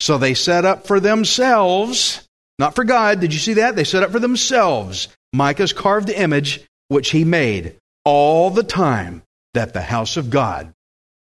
So 0.00 0.18
they 0.18 0.34
set 0.34 0.66
up 0.66 0.86
for 0.86 1.00
themselves, 1.00 2.28
not 2.58 2.74
for 2.74 2.84
God. 2.84 3.20
Did 3.20 3.32
you 3.32 3.40
see 3.40 3.54
that? 3.54 3.74
They 3.74 3.84
set 3.84 4.02
up 4.02 4.12
for 4.12 4.18
themselves 4.18 5.08
Micah's 5.32 5.72
carved 5.72 6.10
image, 6.10 6.60
which 6.88 7.10
he 7.10 7.24
made 7.24 7.76
all 8.04 8.50
the 8.50 8.62
time 8.62 9.22
that 9.54 9.72
the 9.72 9.82
house 9.82 10.16
of 10.16 10.30
God 10.30 10.72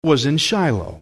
was 0.03 0.27
in 0.27 0.37
Shiloh. 0.37 1.01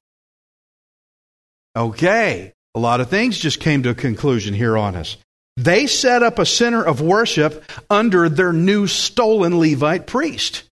Okay, 1.77 2.53
a 2.75 2.79
lot 2.79 3.01
of 3.01 3.09
things 3.09 3.39
just 3.39 3.61
came 3.61 3.83
to 3.83 3.91
a 3.91 3.95
conclusion 3.95 4.55
here 4.55 4.77
on 4.77 4.95
us. 4.95 5.17
They 5.57 5.87
set 5.87 6.23
up 6.23 6.39
a 6.39 6.47
center 6.47 6.83
of 6.83 7.01
worship 7.01 7.65
under 7.91 8.29
their 8.29 8.53
new 8.53 8.87
stolen 8.87 9.59
Levite 9.59 10.07
priest 10.07 10.65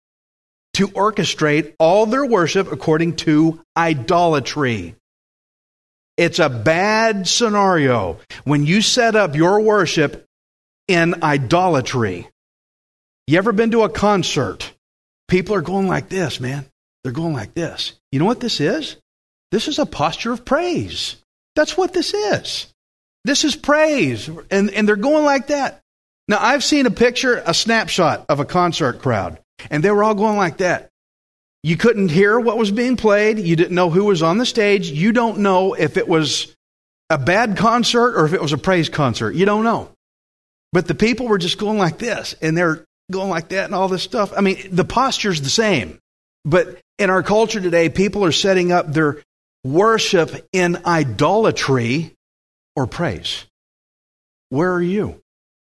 to 0.74 0.88
orchestrate 0.88 1.74
all 1.78 2.06
their 2.06 2.24
worship 2.24 2.70
according 2.70 3.16
to 3.16 3.60
idolatry. 3.76 4.94
It's 6.16 6.38
a 6.38 6.48
bad 6.48 7.26
scenario 7.26 8.18
when 8.44 8.64
you 8.66 8.82
set 8.82 9.16
up 9.16 9.34
your 9.34 9.60
worship 9.60 10.26
in 10.90 11.22
idolatry. 11.22 12.28
You 13.28 13.38
ever 13.38 13.52
been 13.52 13.70
to 13.70 13.84
a 13.84 13.88
concert? 13.88 14.72
People 15.28 15.54
are 15.54 15.60
going 15.60 15.86
like 15.86 16.08
this, 16.08 16.40
man. 16.40 16.66
They're 17.04 17.12
going 17.12 17.32
like 17.32 17.54
this. 17.54 17.92
You 18.10 18.18
know 18.18 18.24
what 18.24 18.40
this 18.40 18.60
is? 18.60 18.96
This 19.52 19.68
is 19.68 19.78
a 19.78 19.86
posture 19.86 20.32
of 20.32 20.44
praise. 20.44 21.16
That's 21.54 21.76
what 21.76 21.92
this 21.92 22.12
is. 22.12 22.66
This 23.24 23.44
is 23.44 23.54
praise. 23.54 24.28
And, 24.50 24.70
and 24.70 24.88
they're 24.88 24.96
going 24.96 25.24
like 25.24 25.46
that. 25.46 25.80
Now, 26.26 26.38
I've 26.40 26.64
seen 26.64 26.86
a 26.86 26.90
picture, 26.90 27.40
a 27.46 27.54
snapshot 27.54 28.26
of 28.28 28.40
a 28.40 28.44
concert 28.44 29.00
crowd, 29.00 29.38
and 29.70 29.82
they 29.82 29.90
were 29.90 30.02
all 30.02 30.14
going 30.14 30.36
like 30.36 30.58
that. 30.58 30.88
You 31.62 31.76
couldn't 31.76 32.08
hear 32.08 32.38
what 32.40 32.58
was 32.58 32.70
being 32.70 32.96
played. 32.96 33.38
You 33.38 33.54
didn't 33.54 33.74
know 33.74 33.90
who 33.90 34.06
was 34.06 34.22
on 34.22 34.38
the 34.38 34.46
stage. 34.46 34.90
You 34.90 35.12
don't 35.12 35.38
know 35.38 35.74
if 35.74 35.96
it 35.96 36.08
was 36.08 36.54
a 37.10 37.18
bad 37.18 37.56
concert 37.56 38.16
or 38.16 38.24
if 38.24 38.32
it 38.32 38.40
was 38.40 38.52
a 38.52 38.58
praise 38.58 38.88
concert. 38.88 39.34
You 39.34 39.44
don't 39.44 39.64
know. 39.64 39.90
But 40.72 40.86
the 40.86 40.94
people 40.94 41.26
were 41.26 41.38
just 41.38 41.58
going 41.58 41.78
like 41.78 41.98
this 41.98 42.34
and 42.40 42.56
they're 42.56 42.84
going 43.10 43.30
like 43.30 43.48
that 43.48 43.64
and 43.64 43.74
all 43.74 43.88
this 43.88 44.02
stuff. 44.02 44.32
I 44.36 44.40
mean, 44.40 44.68
the 44.70 44.84
posture's 44.84 45.40
the 45.40 45.50
same. 45.50 45.98
But 46.44 46.80
in 46.98 47.10
our 47.10 47.22
culture 47.22 47.60
today, 47.60 47.88
people 47.88 48.24
are 48.24 48.32
setting 48.32 48.72
up 48.72 48.92
their 48.92 49.22
worship 49.64 50.48
in 50.52 50.78
idolatry 50.86 52.14
or 52.76 52.86
praise. 52.86 53.46
Where 54.48 54.72
are 54.72 54.82
you? 54.82 55.20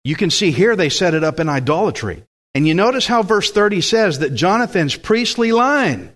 You 0.04 0.16
can 0.16 0.30
see 0.30 0.52
here 0.52 0.76
they 0.76 0.90
set 0.90 1.14
it 1.14 1.24
up 1.24 1.40
in 1.40 1.50
idolatry. 1.50 2.24
And 2.56 2.68
you 2.68 2.74
notice 2.74 3.08
how 3.08 3.24
verse 3.24 3.52
30 3.52 3.82
says 3.82 4.20
that 4.20 4.36
Jonathan's 4.36 4.96
priestly 4.96 5.52
line 5.52 6.14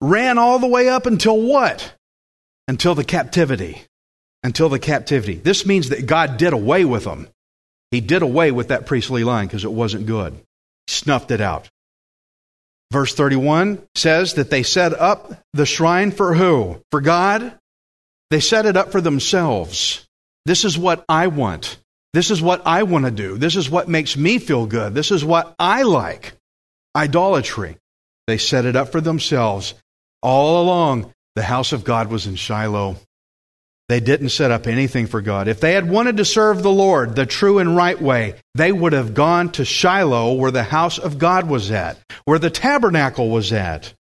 ran 0.00 0.38
all 0.38 0.58
the 0.58 0.66
way 0.66 0.88
up 0.88 1.06
until 1.06 1.40
what? 1.40 1.94
Until 2.68 2.94
the 2.94 3.04
captivity. 3.04 3.82
Until 4.42 4.68
the 4.68 4.78
captivity. 4.78 5.34
This 5.34 5.66
means 5.66 5.88
that 5.88 6.06
God 6.06 6.36
did 6.36 6.52
away 6.52 6.84
with 6.84 7.04
them. 7.04 7.28
He 7.90 8.00
did 8.00 8.22
away 8.22 8.50
with 8.50 8.68
that 8.68 8.86
priestly 8.86 9.24
line 9.24 9.46
because 9.46 9.64
it 9.64 9.72
wasn't 9.72 10.06
good. 10.06 10.34
He 10.34 10.92
snuffed 10.92 11.30
it 11.30 11.40
out. 11.40 11.68
Verse 12.92 13.14
31 13.14 13.82
says 13.94 14.34
that 14.34 14.50
they 14.50 14.62
set 14.62 14.92
up 14.92 15.32
the 15.52 15.66
shrine 15.66 16.12
for 16.12 16.34
who? 16.34 16.80
For 16.90 17.00
God? 17.00 17.58
They 18.30 18.40
set 18.40 18.66
it 18.66 18.76
up 18.76 18.92
for 18.92 19.00
themselves. 19.00 20.06
This 20.44 20.64
is 20.64 20.78
what 20.78 21.04
I 21.08 21.26
want. 21.28 21.78
This 22.12 22.30
is 22.30 22.40
what 22.40 22.66
I 22.66 22.84
want 22.84 23.04
to 23.04 23.10
do. 23.10 23.36
This 23.36 23.56
is 23.56 23.68
what 23.68 23.88
makes 23.88 24.16
me 24.16 24.38
feel 24.38 24.66
good. 24.66 24.94
This 24.94 25.10
is 25.10 25.24
what 25.24 25.54
I 25.58 25.82
like. 25.82 26.32
Idolatry. 26.94 27.76
They 28.26 28.38
set 28.38 28.64
it 28.64 28.76
up 28.76 28.90
for 28.90 29.00
themselves. 29.00 29.74
All 30.22 30.62
along, 30.62 31.12
the 31.34 31.42
house 31.42 31.72
of 31.72 31.84
God 31.84 32.08
was 32.08 32.26
in 32.26 32.36
Shiloh. 32.36 32.96
They 33.88 34.00
didn't 34.00 34.30
set 34.30 34.50
up 34.50 34.66
anything 34.66 35.06
for 35.06 35.20
God. 35.20 35.46
If 35.46 35.60
they 35.60 35.74
had 35.74 35.88
wanted 35.88 36.16
to 36.16 36.24
serve 36.24 36.62
the 36.62 36.72
Lord 36.72 37.14
the 37.14 37.24
true 37.24 37.60
and 37.60 37.76
right 37.76 38.00
way, 38.00 38.34
they 38.54 38.72
would 38.72 38.92
have 38.92 39.14
gone 39.14 39.52
to 39.52 39.64
Shiloh 39.64 40.34
where 40.34 40.50
the 40.50 40.64
house 40.64 40.98
of 40.98 41.18
God 41.18 41.48
was 41.48 41.70
at, 41.70 41.96
where 42.24 42.40
the 42.40 42.50
tabernacle 42.50 43.30
was 43.30 43.52
at. 43.52 43.94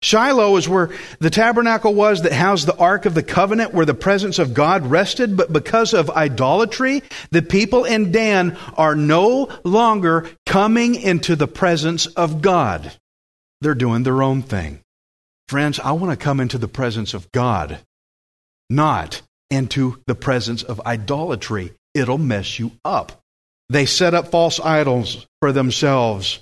Shiloh 0.00 0.56
is 0.56 0.68
where 0.68 0.90
the 1.18 1.30
tabernacle 1.30 1.92
was 1.92 2.22
that 2.22 2.32
housed 2.32 2.68
the 2.68 2.76
Ark 2.76 3.06
of 3.06 3.14
the 3.14 3.22
Covenant, 3.22 3.74
where 3.74 3.86
the 3.86 3.94
presence 3.94 4.38
of 4.38 4.54
God 4.54 4.86
rested. 4.86 5.36
But 5.36 5.52
because 5.52 5.92
of 5.92 6.10
idolatry, 6.10 7.02
the 7.32 7.42
people 7.42 7.84
in 7.84 8.12
Dan 8.12 8.56
are 8.76 8.94
no 8.94 9.48
longer 9.64 10.30
coming 10.44 10.94
into 10.94 11.34
the 11.34 11.48
presence 11.48 12.06
of 12.06 12.42
God. 12.42 12.92
They're 13.60 13.74
doing 13.74 14.04
their 14.04 14.22
own 14.22 14.42
thing. 14.42 14.80
Friends, 15.48 15.80
I 15.80 15.92
want 15.92 16.16
to 16.16 16.24
come 16.24 16.38
into 16.38 16.58
the 16.58 16.68
presence 16.68 17.14
of 17.14 17.32
God 17.32 17.80
not 18.70 19.22
into 19.50 20.00
the 20.06 20.14
presence 20.14 20.62
of 20.62 20.80
idolatry. 20.86 21.72
It'll 21.94 22.18
mess 22.18 22.58
you 22.58 22.72
up. 22.84 23.20
They 23.68 23.86
set 23.86 24.14
up 24.14 24.28
false 24.28 24.60
idols 24.60 25.26
for 25.40 25.52
themselves. 25.52 26.40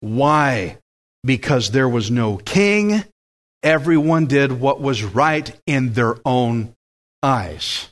Why? 0.00 0.78
Because 1.24 1.70
there 1.70 1.88
was 1.88 2.10
no 2.10 2.36
king. 2.36 3.02
Everyone 3.62 4.26
did 4.26 4.52
what 4.52 4.80
was 4.80 5.04
right 5.04 5.54
in 5.66 5.92
their 5.92 6.16
own 6.24 6.74
eyes. 7.22 7.88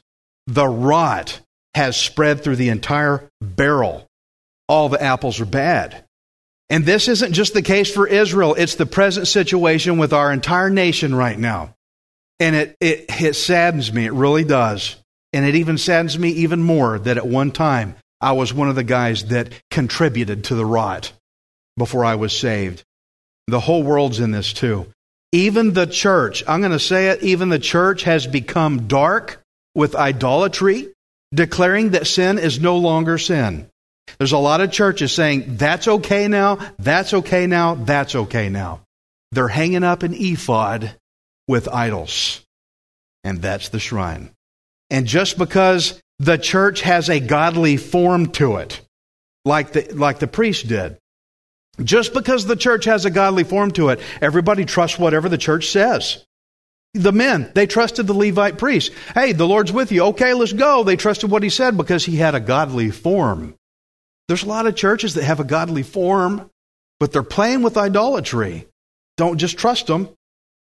The 0.46 0.66
rot 0.66 1.40
has 1.74 1.96
spread 1.96 2.42
through 2.42 2.56
the 2.56 2.70
entire 2.70 3.28
barrel. 3.40 4.06
All 4.68 4.88
the 4.88 5.02
apples 5.02 5.40
are 5.40 5.46
bad. 5.46 6.04
And 6.70 6.84
this 6.84 7.08
isn't 7.08 7.32
just 7.32 7.54
the 7.54 7.62
case 7.62 7.90
for 7.92 8.06
Israel, 8.06 8.54
it's 8.54 8.74
the 8.74 8.86
present 8.86 9.26
situation 9.26 9.96
with 9.98 10.12
our 10.12 10.32
entire 10.32 10.68
nation 10.68 11.14
right 11.14 11.38
now. 11.38 11.74
And 12.40 12.54
it, 12.54 12.76
it, 12.80 13.06
it 13.20 13.34
saddens 13.34 13.92
me, 13.92 14.06
it 14.06 14.12
really 14.12 14.44
does. 14.44 14.96
And 15.32 15.44
it 15.44 15.56
even 15.56 15.78
saddens 15.78 16.18
me 16.18 16.30
even 16.30 16.62
more 16.62 16.98
that 16.98 17.16
at 17.16 17.26
one 17.26 17.50
time 17.50 17.96
I 18.20 18.32
was 18.32 18.54
one 18.54 18.68
of 18.68 18.76
the 18.76 18.84
guys 18.84 19.26
that 19.26 19.52
contributed 19.70 20.44
to 20.44 20.54
the 20.54 20.66
rot 20.66 21.12
before 21.76 22.04
I 22.04 22.14
was 22.14 22.36
saved. 22.36 22.82
The 23.46 23.60
whole 23.60 23.82
world's 23.82 24.20
in 24.20 24.30
this 24.30 24.52
too. 24.52 24.86
Even 25.32 25.74
the 25.74 25.86
church, 25.86 26.42
I'm 26.48 26.60
going 26.60 26.72
to 26.72 26.78
say 26.78 27.08
it, 27.08 27.22
even 27.22 27.48
the 27.48 27.58
church 27.58 28.04
has 28.04 28.26
become 28.26 28.88
dark 28.88 29.42
with 29.74 29.94
idolatry, 29.94 30.88
declaring 31.34 31.90
that 31.90 32.06
sin 32.06 32.38
is 32.38 32.60
no 32.60 32.78
longer 32.78 33.18
sin. 33.18 33.68
There's 34.16 34.32
a 34.32 34.38
lot 34.38 34.62
of 34.62 34.72
churches 34.72 35.12
saying, 35.12 35.56
that's 35.56 35.86
okay 35.86 36.28
now, 36.28 36.58
that's 36.78 37.12
okay 37.12 37.46
now, 37.46 37.74
that's 37.74 38.14
okay 38.14 38.48
now. 38.48 38.80
They're 39.32 39.48
hanging 39.48 39.84
up 39.84 40.02
an 40.02 40.14
ephod 40.14 40.94
with 41.48 41.66
idols. 41.66 42.44
And 43.24 43.42
that's 43.42 43.70
the 43.70 43.80
shrine. 43.80 44.30
And 44.90 45.06
just 45.06 45.38
because 45.38 46.00
the 46.18 46.38
church 46.38 46.82
has 46.82 47.08
a 47.08 47.18
godly 47.18 47.76
form 47.76 48.26
to 48.32 48.56
it, 48.56 48.80
like 49.44 49.72
the, 49.72 49.88
like 49.94 50.18
the 50.20 50.26
priest 50.26 50.68
did, 50.68 50.98
just 51.82 52.12
because 52.12 52.46
the 52.46 52.56
church 52.56 52.84
has 52.84 53.04
a 53.04 53.10
godly 53.10 53.44
form 53.44 53.70
to 53.72 53.88
it, 53.88 54.00
everybody 54.20 54.64
trusts 54.64 54.98
whatever 54.98 55.28
the 55.28 55.38
church 55.38 55.68
says. 55.70 56.24
The 56.94 57.12
men, 57.12 57.50
they 57.54 57.66
trusted 57.66 58.06
the 58.06 58.14
Levite 58.14 58.58
priest. 58.58 58.92
Hey, 59.14 59.32
the 59.32 59.46
Lord's 59.46 59.72
with 59.72 59.92
you. 59.92 60.04
Okay, 60.04 60.34
let's 60.34 60.52
go. 60.52 60.82
They 60.82 60.96
trusted 60.96 61.30
what 61.30 61.42
he 61.42 61.50
said 61.50 61.76
because 61.76 62.04
he 62.04 62.16
had 62.16 62.34
a 62.34 62.40
godly 62.40 62.90
form. 62.90 63.54
There's 64.26 64.42
a 64.42 64.48
lot 64.48 64.66
of 64.66 64.74
churches 64.74 65.14
that 65.14 65.24
have 65.24 65.40
a 65.40 65.44
godly 65.44 65.82
form, 65.82 66.50
but 66.98 67.12
they're 67.12 67.22
playing 67.22 67.62
with 67.62 67.76
idolatry. 67.76 68.66
Don't 69.16 69.38
just 69.38 69.58
trust 69.58 69.86
them 69.86 70.08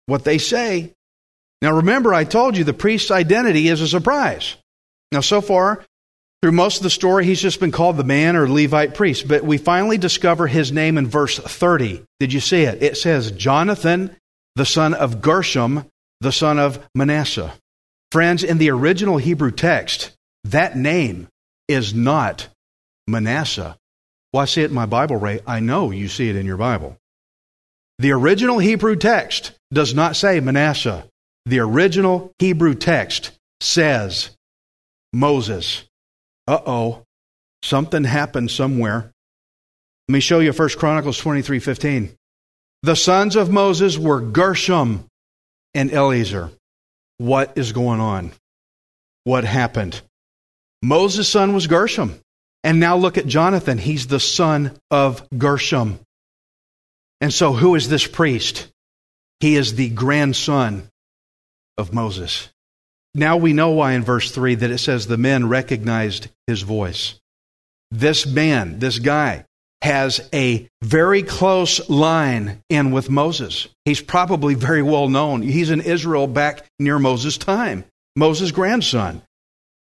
what 0.05 0.24
they 0.24 0.38
say. 0.38 0.93
Now 1.62 1.75
remember, 1.77 2.13
I 2.13 2.24
told 2.24 2.57
you 2.57 2.63
the 2.63 2.74
priest's 2.74 3.12
identity 3.12 3.67
is 3.67 3.81
a 3.81 3.88
surprise. 3.88 4.57
Now, 5.12 5.22
so 5.22 5.41
far, 5.41 5.86
through 6.41 6.51
most 6.51 6.77
of 6.77 6.83
the 6.83 6.89
story, 6.89 7.24
he's 7.24 7.41
just 7.41 7.60
been 7.60 7.72
called 7.72 7.95
the 7.95 8.03
man 8.03 8.36
or 8.36 8.50
Levite 8.50 8.95
priest, 8.95 9.27
but 9.27 9.43
we 9.43 9.57
finally 9.57 9.98
discover 9.98 10.48
his 10.48 10.72
name 10.72 10.98
in 10.98 11.07
verse 11.07 11.39
30. 11.39 12.03
Did 12.19 12.33
you 12.33 12.41
see 12.41 12.63
it? 12.63 12.83
It 12.83 12.98
says, 12.98 13.31
Jonathan, 13.31 14.15
the 14.55 14.65
son 14.65 14.93
of 14.93 15.22
Gershom, 15.22 15.86
the 16.19 16.31
son 16.31 16.60
of 16.60 16.86
Manasseh. 16.95 17.53
Friends, 18.12 18.43
in 18.43 18.57
the 18.57 18.72
original 18.72 19.17
Hebrew 19.17 19.51
text, 19.51 20.12
that 20.43 20.75
name 20.75 21.27
is 21.67 21.93
not 21.93 22.50
Manasseh. 23.07 23.77
Well, 24.33 24.41
I 24.41 24.45
see 24.45 24.63
it 24.63 24.69
in 24.69 24.75
my 24.75 24.86
Bible, 24.86 25.15
Ray. 25.15 25.39
I 25.48 25.60
know 25.60 25.91
you 25.91 26.07
see 26.07 26.29
it 26.29 26.36
in 26.36 26.45
your 26.45 26.57
Bible. 26.57 26.98
The 28.00 28.12
original 28.12 28.60
Hebrew 28.60 28.95
text 28.95 29.53
does 29.74 29.94
not 29.94 30.15
say 30.15 30.39
Manasseh. 30.39 31.06
The 31.46 31.60
original 31.60 32.32
Hebrew 32.39 32.75
text 32.75 33.32
says 33.60 34.32
Moses. 35.12 35.84
Uh 36.48 36.60
oh. 36.65 37.03
Something 37.62 38.03
happened 38.03 38.51
somewhere. 38.51 39.12
Let 40.08 40.13
me 40.13 40.20
show 40.20 40.39
you 40.39 40.51
1 40.51 40.70
Chronicles 40.77 41.18
23 41.18 41.60
15. 41.60 42.15
The 42.84 42.96
sons 42.96 43.36
of 43.38 43.50
Moses 43.50 43.98
were 43.98 44.20
Gershom 44.20 45.06
and 45.74 45.92
Eleazar. 45.92 46.51
What 47.18 47.53
is 47.56 47.72
going 47.72 48.01
on? 48.01 48.34
What 49.24 49.46
happened? 49.46 50.01
Moses' 50.82 51.30
son 51.30 51.53
was 51.53 51.68
Gershom. 51.68 52.20
And 52.65 52.80
now 52.80 52.98
look 52.98 53.18
at 53.18 53.27
Jonathan. 53.27 53.77
He's 53.77 54.08
the 54.08 54.20
son 54.20 54.77
of 54.92 55.27
Gershom. 55.38 56.00
And 57.22 57.34
so, 57.34 57.53
who 57.53 57.75
is 57.75 57.88
this 57.88 58.06
priest? 58.06 58.68
He 59.43 59.57
is 59.57 59.75
the 59.75 59.89
grandson 59.89 60.88
of 61.77 61.93
Moses. 61.93 62.47
Now 63.13 63.35
we 63.35 63.51
know 63.51 63.71
why 63.71 63.91
in 63.91 64.01
verse 64.01 64.31
3 64.31 64.55
that 64.55 64.71
it 64.71 64.77
says 64.77 65.05
the 65.05 65.17
men 65.17 65.50
recognized 65.50 66.29
his 66.47 66.62
voice. 66.62 67.19
This 67.91 68.25
man, 68.25 68.79
this 68.79 69.00
guy, 69.00 69.43
has 69.81 70.21
a 70.33 70.69
very 70.81 71.23
close 71.23 71.89
line 71.89 72.62
in 72.69 72.91
with 72.91 73.09
Moses. 73.09 73.67
He's 73.83 74.00
probably 74.00 74.55
very 74.55 74.81
well 74.81 75.09
known. 75.09 75.41
He's 75.41 75.71
in 75.71 75.81
Israel 75.81 76.25
back 76.25 76.63
near 76.79 76.97
Moses' 76.97 77.38
time, 77.38 77.83
Moses' 78.15 78.51
grandson. 78.51 79.23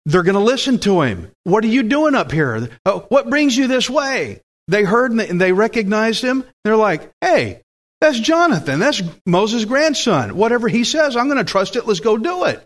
They're 0.07 0.23
going 0.23 0.33
to 0.33 0.39
listen 0.41 0.79
to 0.79 1.03
him. 1.03 1.29
What 1.43 1.63
are 1.63 1.67
you 1.67 1.83
doing 1.83 2.15
up 2.15 2.31
here? 2.31 2.67
Oh, 2.83 3.05
what 3.09 3.29
brings 3.29 3.55
you 3.55 3.67
this 3.67 3.87
way? 3.87 4.41
They 4.67 4.83
heard 4.83 5.11
and 5.11 5.39
they 5.39 5.53
recognized 5.53 6.23
him. 6.23 6.45
They're 6.63 6.75
like, 6.75 7.11
hey, 7.21 7.61
that's 8.01 8.19
Jonathan. 8.19 8.79
That's 8.79 9.01
Moses' 9.27 9.65
grandson. 9.65 10.35
Whatever 10.35 10.67
he 10.67 10.83
says, 10.83 11.15
I'm 11.15 11.27
going 11.27 11.37
to 11.37 11.49
trust 11.49 11.75
it. 11.75 11.87
Let's 11.87 11.99
go 11.99 12.17
do 12.17 12.45
it. 12.45 12.65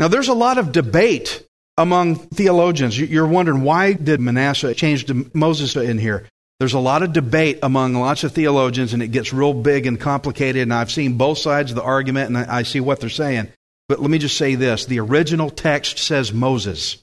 Now, 0.00 0.08
there's 0.08 0.28
a 0.28 0.34
lot 0.34 0.58
of 0.58 0.72
debate 0.72 1.46
among 1.78 2.16
theologians. 2.16 2.98
You're 2.98 3.26
wondering 3.26 3.62
why 3.62 3.92
did 3.92 4.20
Manasseh 4.20 4.74
change 4.74 5.06
to 5.06 5.30
Moses 5.32 5.76
in 5.76 5.98
here? 5.98 6.26
There's 6.58 6.74
a 6.74 6.80
lot 6.80 7.02
of 7.02 7.12
debate 7.12 7.60
among 7.62 7.94
lots 7.94 8.24
of 8.24 8.32
theologians, 8.32 8.92
and 8.92 9.02
it 9.02 9.08
gets 9.08 9.32
real 9.32 9.54
big 9.54 9.86
and 9.86 10.00
complicated. 10.00 10.62
And 10.62 10.74
I've 10.74 10.92
seen 10.92 11.16
both 11.16 11.38
sides 11.38 11.70
of 11.70 11.76
the 11.76 11.82
argument, 11.82 12.28
and 12.28 12.38
I 12.38 12.64
see 12.64 12.80
what 12.80 13.00
they're 13.00 13.08
saying. 13.08 13.48
But 13.88 14.00
let 14.00 14.10
me 14.10 14.18
just 14.18 14.36
say 14.36 14.56
this 14.56 14.86
the 14.86 15.00
original 15.00 15.50
text 15.50 15.98
says 15.98 16.32
Moses. 16.32 16.98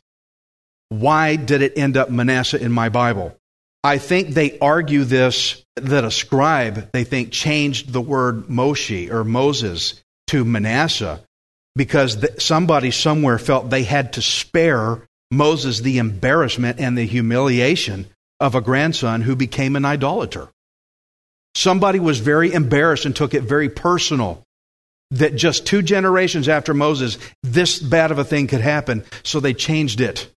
Why 0.90 1.36
did 1.38 1.62
it 1.62 1.78
end 1.78 1.98
up 1.98 2.10
Manasseh 2.10 2.62
in 2.62 2.72
my 2.72 2.90
Bible? 2.90 3.38
I 3.84 3.98
think 3.98 4.30
they 4.30 4.60
argue 4.60 5.04
this 5.04 5.64
that 5.76 6.04
a 6.04 6.12
scribe, 6.12 6.90
they 6.92 7.06
think, 7.06 7.32
changed 7.32 7.94
the 7.94 8.02
word 8.02 8.48
Moshe 8.48 9.10
or 9.10 9.24
Moses 9.24 10.02
to 10.28 10.44
Manasseh 10.44 11.22
because 11.76 12.26
somebody 12.44 12.92
somewhere 12.92 13.40
felt 13.40 13.70
they 13.70 13.84
had 13.84 14.14
to 14.14 14.22
spare 14.22 15.08
Moses 15.32 15.80
the 15.80 15.98
embarrassment 15.98 16.80
and 16.80 16.98
the 16.98 17.06
humiliation 17.06 18.08
of 18.40 18.56
a 18.56 18.62
grandson 18.62 19.22
who 19.22 19.36
became 19.36 19.76
an 19.76 19.86
idolater. 19.86 20.50
Somebody 21.56 22.00
was 22.00 22.20
very 22.20 22.54
embarrassed 22.54 23.06
and 23.06 23.16
took 23.16 23.34
it 23.34 23.44
very 23.44 23.70
personal 23.70 24.44
that 25.12 25.36
just 25.36 25.66
two 25.66 25.82
generations 25.82 26.48
after 26.48 26.74
Moses, 26.74 27.18
this 27.44 27.80
bad 27.80 28.12
of 28.12 28.20
a 28.20 28.24
thing 28.24 28.48
could 28.48 28.62
happen, 28.62 29.04
so 29.24 29.40
they 29.40 29.54
changed 29.54 30.02
it. 30.02 30.30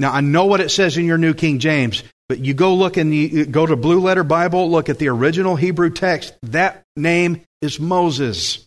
Now, 0.00 0.12
I 0.12 0.20
know 0.20 0.46
what 0.46 0.60
it 0.60 0.70
says 0.70 0.96
in 0.96 1.04
your 1.04 1.18
New 1.18 1.34
King 1.34 1.58
James, 1.58 2.02
but 2.28 2.40
you 2.40 2.54
go 2.54 2.74
look 2.74 2.96
and 2.96 3.14
you 3.14 3.46
go 3.46 3.64
to 3.64 3.76
Blue 3.76 4.00
Letter 4.00 4.24
Bible, 4.24 4.70
look 4.70 4.88
at 4.88 4.98
the 4.98 5.08
original 5.08 5.56
Hebrew 5.56 5.90
text. 5.90 6.34
That 6.42 6.82
name 6.96 7.42
is 7.62 7.78
Moses. 7.78 8.66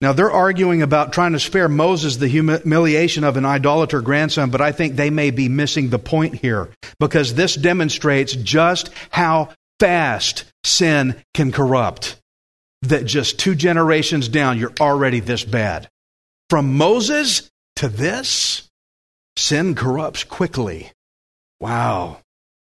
Now, 0.00 0.12
they're 0.12 0.30
arguing 0.30 0.82
about 0.82 1.12
trying 1.12 1.32
to 1.32 1.40
spare 1.40 1.68
Moses 1.68 2.16
the 2.16 2.28
humiliation 2.28 3.24
of 3.24 3.36
an 3.36 3.44
idolater 3.44 4.00
grandson, 4.00 4.50
but 4.50 4.60
I 4.60 4.70
think 4.70 4.94
they 4.94 5.10
may 5.10 5.30
be 5.32 5.48
missing 5.48 5.90
the 5.90 5.98
point 5.98 6.36
here 6.36 6.68
because 7.00 7.34
this 7.34 7.56
demonstrates 7.56 8.34
just 8.34 8.90
how 9.10 9.48
fast 9.80 10.44
sin 10.62 11.16
can 11.34 11.50
corrupt. 11.50 12.20
That 12.82 13.06
just 13.06 13.40
two 13.40 13.56
generations 13.56 14.28
down, 14.28 14.58
you're 14.58 14.74
already 14.78 15.18
this 15.18 15.44
bad. 15.44 15.88
From 16.48 16.76
Moses 16.76 17.50
to 17.76 17.88
this, 17.88 18.67
sin 19.38 19.74
corrupts 19.74 20.24
quickly. 20.24 20.90
Wow. 21.60 22.18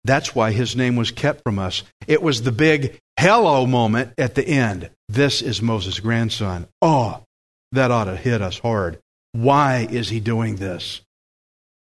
That's 0.04 0.34
why 0.34 0.52
his 0.52 0.76
name 0.76 0.96
was 0.96 1.10
kept 1.10 1.42
from 1.42 1.58
us. 1.58 1.82
It 2.06 2.22
was 2.22 2.42
the 2.42 2.52
big 2.52 2.98
hello 3.18 3.66
moment 3.66 4.12
at 4.18 4.34
the 4.34 4.46
end. 4.46 4.90
This 5.08 5.42
is 5.42 5.60
Moses' 5.60 6.00
grandson. 6.00 6.66
Oh, 6.80 7.22
that 7.72 7.90
ought 7.90 8.04
to 8.04 8.16
hit 8.16 8.40
us 8.40 8.58
hard. 8.58 8.98
Why 9.32 9.86
is 9.90 10.08
he 10.08 10.20
doing 10.20 10.56
this? 10.56 11.02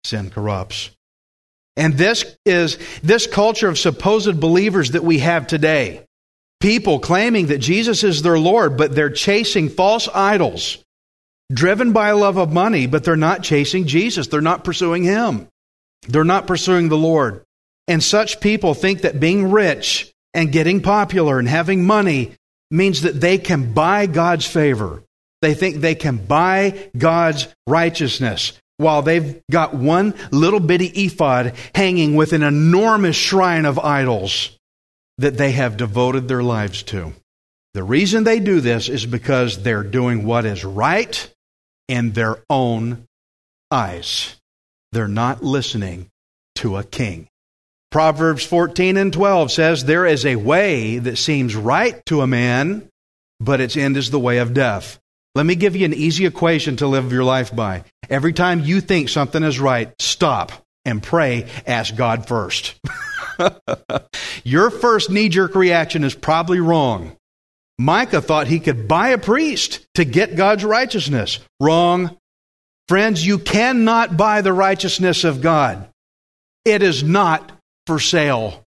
Sin 0.04 0.30
corrupts. 0.30 0.92
And 1.76 1.96
this 1.96 2.36
is 2.46 2.78
this 3.02 3.26
culture 3.26 3.68
of 3.68 3.80
supposed 3.80 4.40
believers 4.40 4.92
that 4.92 5.04
we 5.04 5.20
have 5.20 5.48
today. 5.48 6.06
People 6.60 7.00
claiming 7.00 7.48
that 7.48 7.58
Jesus 7.58 8.04
is 8.04 8.22
their 8.22 8.40
Lord, 8.40 8.78
but 8.78 8.94
they're 8.96 9.10
chasing 9.10 9.70
false 9.70 10.08
idols, 10.14 10.78
driven 11.52 11.92
by 11.92 12.10
a 12.10 12.16
love 12.16 12.38
of 12.38 12.52
money, 12.52 12.88
but 12.88 13.04
they're 13.04 13.16
not 13.16 13.44
chasing 13.44 13.86
Jesus. 13.86 14.28
They're 14.28 14.42
not 14.42 14.64
pursuing 14.64 15.04
Him. 15.04 15.48
They're 16.08 16.24
not 16.24 16.48
pursuing 16.48 16.90
the 16.90 16.98
Lord. 16.98 17.44
And 17.88 18.02
such 18.02 18.40
people 18.40 18.74
think 18.74 19.02
that 19.02 19.20
being 19.20 19.52
rich 19.52 20.12
and 20.34 20.52
getting 20.52 20.82
popular 20.82 21.40
and 21.40 21.48
having 21.48 21.86
money 21.86 22.34
means 22.72 23.02
that 23.02 23.20
they 23.20 23.38
can 23.38 23.74
buy 23.74 24.06
God's 24.06 24.46
favor. 24.46 25.04
They 25.42 25.54
think 25.54 25.78
they 25.78 25.96
can 25.96 26.18
buy 26.18 26.90
God's 26.98 27.48
righteousness 27.68 28.54
while 28.78 29.02
they've 29.02 29.42
got 29.52 29.74
one 29.74 30.14
little 30.32 30.60
bitty 30.60 30.88
ephod 31.06 31.54
hanging 31.76 32.16
with 32.16 32.34
an 32.34 32.44
enormous 32.44 33.16
shrine 33.16 33.66
of 33.66 33.78
idols 33.78 34.58
that 35.18 35.38
they 35.38 35.52
have 35.52 35.78
devoted 35.78 36.28
their 36.28 36.42
lives 36.42 36.84
to. 36.84 37.14
The 37.74 37.84
reason 37.84 38.24
they 38.24 38.40
do 38.40 38.62
this 38.62 38.90
is 38.90 39.06
because 39.06 39.62
they're 39.62 39.84
doing 39.84 40.26
what 40.26 40.46
is 40.46 40.64
right 40.64 41.33
in 41.88 42.12
their 42.12 42.38
own 42.50 43.06
eyes. 43.72 44.36
They're 44.92 45.08
not 45.08 45.44
listening 45.44 46.10
to 46.56 46.78
a 46.78 46.84
king. 46.84 47.28
Proverbs 47.92 48.44
14 48.44 48.98
and 48.98 49.14
12 49.14 49.52
says, 49.52 49.86
There 49.86 50.06
is 50.06 50.26
a 50.26 50.36
way 50.36 50.98
that 50.98 51.18
seems 51.18 51.56
right 51.56 52.04
to 52.08 52.22
a 52.22 52.28
man, 52.28 52.90
but 53.40 53.62
its 53.62 53.78
end 53.78 53.98
is 53.98 54.10
the 54.10 54.20
way 54.20 54.40
of 54.40 54.54
death. 54.54 55.00
Let 55.36 55.46
me 55.46 55.56
give 55.56 55.76
you 55.76 55.86
an 55.86 55.94
easy 55.94 56.26
equation 56.26 56.76
to 56.78 56.88
live 56.88 57.12
your 57.12 57.24
life 57.24 57.56
by. 57.56 57.84
Every 58.10 58.34
time 58.34 58.60
you 58.62 58.82
think 58.82 59.10
something 59.10 59.44
is 59.44 59.60
right, 59.60 59.94
stop 60.00 60.52
and 60.86 61.02
pray, 61.02 61.48
ask 61.66 61.96
God 61.96 62.28
first. 62.28 62.76
your 64.44 64.70
first 64.70 65.10
knee 65.10 65.30
jerk 65.30 65.56
reaction 65.56 66.04
is 66.04 66.14
probably 66.14 66.60
wrong. 66.60 67.16
Micah 67.84 68.22
thought 68.22 68.48
he 68.48 68.62
could 68.62 68.88
buy 68.88 69.10
a 69.10 69.18
priest 69.18 69.86
to 69.96 70.06
get 70.06 70.38
God's 70.38 70.64
righteousness. 70.64 71.40
Wrong. 71.60 72.18
Friends, 72.88 73.26
you 73.26 73.40
cannot 73.40 74.16
buy 74.16 74.42
the 74.42 74.54
righteousness 74.54 75.26
of 75.26 75.42
God. 75.42 75.90
It 76.64 76.82
is 76.82 77.04
not 77.04 77.52
for 77.86 78.00
sale. 78.00 78.64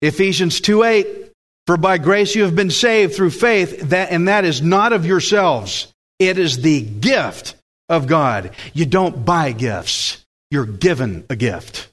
Ephesians 0.00 0.60
2 0.60 0.84
8, 0.84 1.32
for 1.66 1.76
by 1.76 1.98
grace 1.98 2.36
you 2.36 2.44
have 2.44 2.54
been 2.54 2.70
saved 2.70 3.16
through 3.16 3.30
faith, 3.30 3.80
that, 3.90 4.12
and 4.12 4.28
that 4.28 4.44
is 4.44 4.62
not 4.62 4.92
of 4.92 5.06
yourselves. 5.06 5.92
It 6.20 6.38
is 6.38 6.58
the 6.58 6.82
gift 6.82 7.56
of 7.88 8.06
God. 8.06 8.52
You 8.74 8.86
don't 8.86 9.24
buy 9.24 9.50
gifts, 9.50 10.24
you're 10.52 10.66
given 10.66 11.24
a 11.28 11.34
gift. 11.34 11.88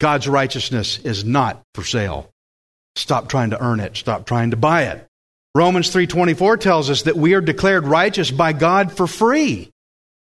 God's 0.00 0.26
righteousness 0.26 0.98
is 1.00 1.24
not 1.24 1.62
for 1.74 1.84
sale. 1.84 2.30
Stop 2.96 3.28
trying 3.28 3.50
to 3.50 3.62
earn 3.62 3.80
it, 3.80 3.96
stop 3.96 4.24
trying 4.24 4.52
to 4.52 4.56
buy 4.56 4.84
it. 4.84 5.07
Romans 5.58 5.90
3:24 5.90 6.56
tells 6.56 6.88
us 6.88 7.02
that 7.02 7.16
we 7.16 7.34
are 7.34 7.40
declared 7.40 7.84
righteous 7.84 8.30
by 8.30 8.52
God 8.52 8.92
for 8.92 9.08
free 9.08 9.70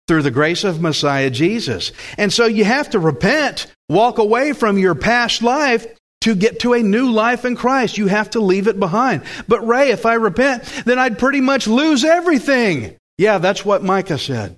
through 0.07 0.21
the 0.21 0.31
grace 0.31 0.63
of 0.63 0.79
Messiah 0.79 1.29
Jesus. 1.29 1.91
And 2.17 2.31
so 2.31 2.45
you 2.45 2.63
have 2.63 2.91
to 2.91 2.99
repent, 2.99 3.67
walk 3.89 4.17
away 4.17 4.53
from 4.53 4.77
your 4.77 4.95
past 4.95 5.43
life 5.43 5.87
to 6.21 6.35
get 6.35 6.61
to 6.61 6.71
a 6.71 6.81
new 6.81 7.11
life 7.11 7.43
in 7.43 7.57
Christ. 7.57 7.97
You 7.97 8.07
have 8.07 8.29
to 8.29 8.39
leave 8.39 8.69
it 8.69 8.79
behind. 8.79 9.23
But 9.45 9.67
Ray, 9.67 9.89
if 9.89 10.05
I 10.05 10.13
repent, 10.13 10.63
then 10.85 10.97
I'd 10.97 11.19
pretty 11.19 11.41
much 11.41 11.67
lose 11.67 12.05
everything. 12.05 12.95
Yeah, 13.17 13.39
that's 13.39 13.65
what 13.65 13.83
Micah 13.83 14.17
said. 14.17 14.55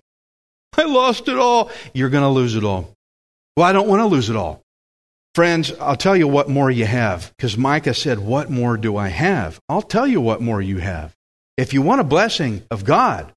I 0.78 0.84
lost 0.84 1.28
it 1.28 1.40
all. 1.40 1.72
You're 1.96 2.10
going 2.10 2.22
to 2.22 2.30
lose 2.30 2.56
it 2.56 2.64
all. 2.64 2.94
Well, 3.56 3.66
I 3.66 3.74
don't 3.74 3.88
want 3.88 4.02
to 4.02 4.06
lose 4.06 4.30
it 4.30 4.36
all. 4.36 4.62
Friends, 5.38 5.72
I'll 5.80 5.96
tell 5.96 6.18
you 6.18 6.28
what 6.28 6.50
more 6.50 6.72
you 6.72 6.88
have, 6.88 7.32
because 7.38 7.60
Micah 7.60 7.94
said, 7.94 8.18
What 8.18 8.50
more 8.50 8.76
do 8.76 8.98
I 8.98 9.10
have? 9.10 9.60
I'll 9.70 9.84
tell 9.84 10.08
you 10.08 10.20
what 10.20 10.42
more 10.42 10.60
you 10.60 10.80
have. 10.80 11.16
If 11.58 11.76
you 11.76 11.84
want 11.84 12.02
a 12.02 12.04
blessing 12.04 12.64
of 12.72 12.84
God, 12.84 13.32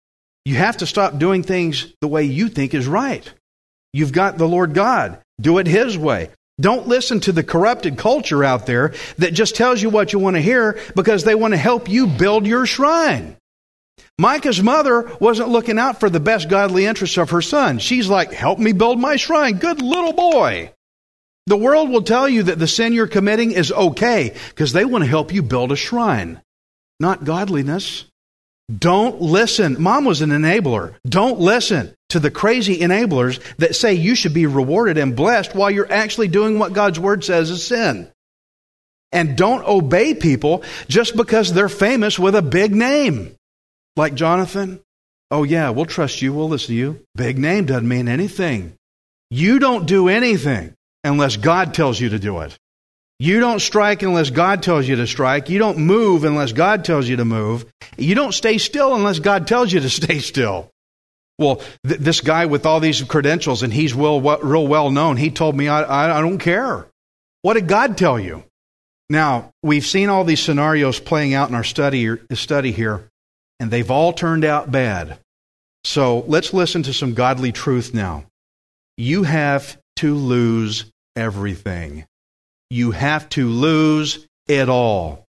you 0.46 0.54
have 0.54 0.78
to 0.78 0.86
stop 0.86 1.18
doing 1.18 1.42
things 1.42 1.92
the 2.00 2.08
way 2.08 2.22
you 2.22 2.48
think 2.48 2.72
is 2.72 2.88
right. 2.88 3.30
You've 3.92 4.14
got 4.14 4.38
the 4.38 4.48
Lord 4.48 4.72
God. 4.72 5.18
Do 5.42 5.58
it 5.58 5.66
His 5.66 5.98
way. 5.98 6.30
Don't 6.58 6.88
listen 6.88 7.20
to 7.20 7.32
the 7.32 7.44
corrupted 7.44 7.98
culture 7.98 8.42
out 8.42 8.64
there 8.64 8.94
that 9.18 9.34
just 9.34 9.54
tells 9.54 9.82
you 9.82 9.90
what 9.90 10.14
you 10.14 10.18
want 10.18 10.36
to 10.36 10.40
hear 10.40 10.80
because 10.96 11.24
they 11.24 11.34
want 11.34 11.52
to 11.52 11.58
help 11.58 11.86
you 11.86 12.06
build 12.06 12.46
your 12.46 12.64
shrine. 12.64 13.36
Micah's 14.18 14.62
mother 14.62 15.14
wasn't 15.20 15.50
looking 15.50 15.78
out 15.78 16.00
for 16.00 16.08
the 16.08 16.18
best 16.18 16.48
godly 16.48 16.86
interests 16.86 17.18
of 17.18 17.28
her 17.28 17.42
son. 17.42 17.78
She's 17.78 18.08
like, 18.08 18.32
Help 18.32 18.58
me 18.58 18.72
build 18.72 18.98
my 18.98 19.16
shrine. 19.16 19.58
Good 19.58 19.82
little 19.82 20.14
boy. 20.14 20.72
The 21.46 21.56
world 21.56 21.90
will 21.90 22.02
tell 22.02 22.28
you 22.28 22.44
that 22.44 22.58
the 22.58 22.68
sin 22.68 22.92
you're 22.92 23.06
committing 23.06 23.52
is 23.52 23.72
okay 23.72 24.36
because 24.50 24.72
they 24.72 24.84
want 24.84 25.04
to 25.04 25.10
help 25.10 25.32
you 25.32 25.42
build 25.42 25.72
a 25.72 25.76
shrine, 25.76 26.40
not 26.98 27.24
godliness. 27.24 28.04
Don't 28.78 29.20
listen. 29.20 29.82
Mom 29.82 30.04
was 30.04 30.22
an 30.22 30.30
enabler. 30.30 30.94
Don't 31.04 31.40
listen 31.40 31.94
to 32.10 32.20
the 32.20 32.30
crazy 32.30 32.78
enablers 32.78 33.40
that 33.56 33.74
say 33.74 33.94
you 33.94 34.14
should 34.14 34.34
be 34.34 34.46
rewarded 34.46 34.96
and 34.96 35.16
blessed 35.16 35.54
while 35.54 35.70
you're 35.70 35.90
actually 35.90 36.28
doing 36.28 36.58
what 36.58 36.72
God's 36.72 37.00
word 37.00 37.24
says 37.24 37.50
is 37.50 37.66
sin. 37.66 38.12
And 39.10 39.36
don't 39.36 39.66
obey 39.66 40.14
people 40.14 40.62
just 40.86 41.16
because 41.16 41.52
they're 41.52 41.68
famous 41.68 42.16
with 42.16 42.36
a 42.36 42.42
big 42.42 42.72
name. 42.72 43.34
Like 43.96 44.14
Jonathan, 44.14 44.80
oh 45.32 45.42
yeah, 45.42 45.70
we'll 45.70 45.86
trust 45.86 46.22
you, 46.22 46.32
we'll 46.32 46.48
listen 46.48 46.68
to 46.68 46.74
you. 46.74 47.04
Big 47.16 47.38
name 47.38 47.64
doesn't 47.66 47.88
mean 47.88 48.06
anything. 48.08 48.74
You 49.30 49.58
don't 49.58 49.86
do 49.86 50.08
anything 50.08 50.76
unless 51.04 51.36
God 51.36 51.74
tells 51.74 52.00
you 52.00 52.10
to 52.10 52.18
do 52.18 52.40
it. 52.40 52.56
You 53.18 53.40
don't 53.40 53.60
strike 53.60 54.02
unless 54.02 54.30
God 54.30 54.62
tells 54.62 54.88
you 54.88 54.96
to 54.96 55.06
strike. 55.06 55.50
You 55.50 55.58
don't 55.58 55.78
move 55.78 56.24
unless 56.24 56.52
God 56.52 56.84
tells 56.84 57.08
you 57.08 57.16
to 57.16 57.24
move. 57.24 57.66
You 57.98 58.14
don't 58.14 58.32
stay 58.32 58.58
still 58.58 58.94
unless 58.94 59.18
God 59.18 59.46
tells 59.46 59.72
you 59.72 59.80
to 59.80 59.90
stay 60.00 60.18
still. 60.20 60.70
Well, 61.38 61.56
th- 61.86 62.00
this 62.00 62.20
guy 62.20 62.46
with 62.46 62.66
all 62.66 62.80
these 62.80 63.02
credentials 63.02 63.62
and 63.62 63.72
he's 63.72 63.94
real, 63.94 64.20
real 64.20 64.66
well 64.66 64.90
known, 64.90 65.16
he 65.16 65.30
told 65.30 65.56
me, 65.56 65.68
I, 65.68 65.82
I, 65.82 66.18
I 66.18 66.20
don't 66.20 66.38
care. 66.38 66.86
What 67.42 67.54
did 67.54 67.68
God 67.68 67.96
tell 67.96 68.18
you? 68.18 68.44
Now, 69.08 69.50
we've 69.62 69.84
seen 69.84 70.08
all 70.08 70.24
these 70.24 70.40
scenarios 70.40 71.00
playing 71.00 71.34
out 71.34 71.48
in 71.48 71.54
our 71.54 71.64
study, 71.64 72.16
study 72.32 72.72
here 72.72 73.10
and 73.60 73.70
they've 73.70 73.90
all 73.90 74.12
turned 74.12 74.44
out 74.44 74.72
bad. 74.72 75.18
So 75.84 76.20
let's 76.20 76.52
listen 76.52 76.82
to 76.84 76.94
some 76.94 77.14
godly 77.14 77.52
truth 77.52 77.94
now. 77.94 78.24
You 78.96 79.22
have 79.22 79.78
to 80.00 80.14
lose 80.14 80.86
everything. 81.14 82.06
You 82.70 82.92
have 82.92 83.28
to 83.30 83.46
lose 83.46 84.26
it 84.48 84.70
all. 84.70 85.26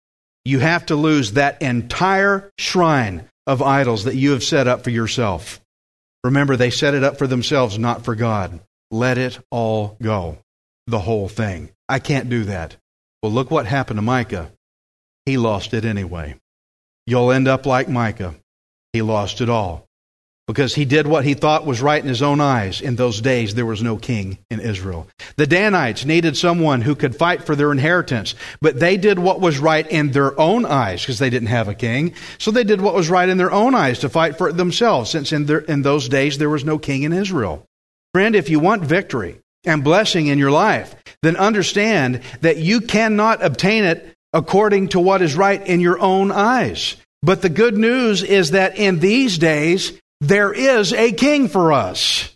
You 0.43 0.57
have 0.59 0.87
to 0.87 0.95
lose 0.95 1.33
that 1.33 1.61
entire 1.61 2.51
shrine 2.57 3.29
of 3.45 3.61
idols 3.61 4.05
that 4.05 4.15
you 4.15 4.31
have 4.31 4.43
set 4.43 4.67
up 4.67 4.83
for 4.83 4.89
yourself. 4.89 5.61
Remember, 6.23 6.55
they 6.55 6.71
set 6.71 6.95
it 6.95 7.03
up 7.03 7.19
for 7.19 7.27
themselves, 7.27 7.77
not 7.77 8.03
for 8.05 8.15
God. 8.15 8.59
Let 8.89 9.19
it 9.19 9.37
all 9.51 9.97
go. 10.01 10.39
The 10.87 10.99
whole 10.99 11.29
thing. 11.29 11.69
I 11.87 11.99
can't 11.99 12.27
do 12.27 12.45
that. 12.45 12.75
Well, 13.21 13.31
look 13.31 13.51
what 13.51 13.67
happened 13.67 13.99
to 13.99 14.01
Micah. 14.01 14.51
He 15.27 15.37
lost 15.37 15.75
it 15.75 15.85
anyway. 15.85 16.39
You'll 17.05 17.31
end 17.31 17.47
up 17.47 17.67
like 17.67 17.87
Micah. 17.87 18.33
He 18.93 19.03
lost 19.03 19.41
it 19.41 19.49
all 19.49 19.84
because 20.47 20.75
he 20.75 20.85
did 20.85 21.07
what 21.07 21.25
he 21.25 21.33
thought 21.33 21.65
was 21.65 21.81
right 21.81 22.01
in 22.01 22.07
his 22.07 22.21
own 22.21 22.39
eyes. 22.39 22.81
In 22.81 22.95
those 22.95 23.19
days, 23.19 23.55
there 23.55 23.65
was 23.65 23.81
no 23.81 23.97
king 23.97 24.37
in 24.49 24.59
Israel. 24.59 25.07
The 25.37 25.47
Danites 25.47 26.05
needed 26.05 26.37
someone 26.37 26.81
who 26.81 26.95
could 26.95 27.15
fight 27.15 27.43
for 27.43 27.55
their 27.55 27.71
inheritance, 27.71 28.35
but 28.61 28.79
they 28.79 28.97
did 28.97 29.17
what 29.17 29.41
was 29.41 29.57
right 29.57 29.87
in 29.89 30.11
their 30.11 30.39
own 30.39 30.65
eyes 30.65 31.01
because 31.01 31.19
they 31.19 31.31
didn't 31.31 31.47
have 31.47 31.67
a 31.67 31.73
king. 31.73 32.13
So 32.37 32.51
they 32.51 32.63
did 32.63 32.81
what 32.81 32.93
was 32.93 33.09
right 33.09 33.27
in 33.27 33.37
their 33.37 33.51
own 33.51 33.73
eyes 33.73 33.99
to 33.99 34.09
fight 34.09 34.37
for 34.37 34.47
it 34.49 34.57
themselves, 34.57 35.09
since 35.09 35.31
in, 35.31 35.45
their, 35.45 35.59
in 35.59 35.81
those 35.81 36.07
days 36.07 36.37
there 36.37 36.49
was 36.49 36.63
no 36.63 36.77
king 36.77 37.03
in 37.03 37.13
Israel. 37.13 37.65
Friend, 38.13 38.35
if 38.35 38.49
you 38.49 38.59
want 38.59 38.83
victory 38.83 39.39
and 39.65 39.83
blessing 39.83 40.27
in 40.27 40.37
your 40.37 40.51
life, 40.51 40.95
then 41.23 41.35
understand 41.35 42.21
that 42.41 42.57
you 42.57 42.81
cannot 42.81 43.43
obtain 43.43 43.83
it 43.83 44.13
according 44.31 44.89
to 44.89 44.99
what 44.99 45.21
is 45.21 45.35
right 45.35 45.65
in 45.65 45.79
your 45.79 45.99
own 45.99 46.31
eyes. 46.31 46.97
But 47.23 47.41
the 47.41 47.49
good 47.49 47.75
news 47.75 48.21
is 48.21 48.51
that 48.51 48.77
in 48.77 48.99
these 48.99 49.39
days, 49.39 49.99
there 50.21 50.53
is 50.53 50.93
a 50.93 51.11
king 51.11 51.47
for 51.47 51.73
us. 51.73 52.31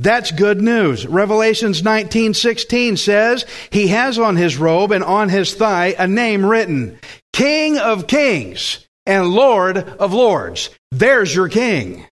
That's 0.00 0.30
good 0.30 0.62
news. 0.62 1.06
Revelations 1.06 1.82
19:16 1.82 2.96
says, 2.96 3.44
"He 3.70 3.88
has 3.88 4.18
on 4.18 4.36
his 4.36 4.56
robe 4.56 4.92
and 4.92 5.04
on 5.04 5.28
his 5.28 5.52
thigh 5.52 5.94
a 5.98 6.06
name 6.06 6.44
written, 6.44 6.98
King 7.34 7.78
of 7.78 8.06
Kings 8.06 8.86
and 9.04 9.28
Lord 9.28 9.76
of 9.76 10.14
Lords." 10.14 10.70
There's 10.90 11.34
your 11.34 11.48
king. 11.48 12.06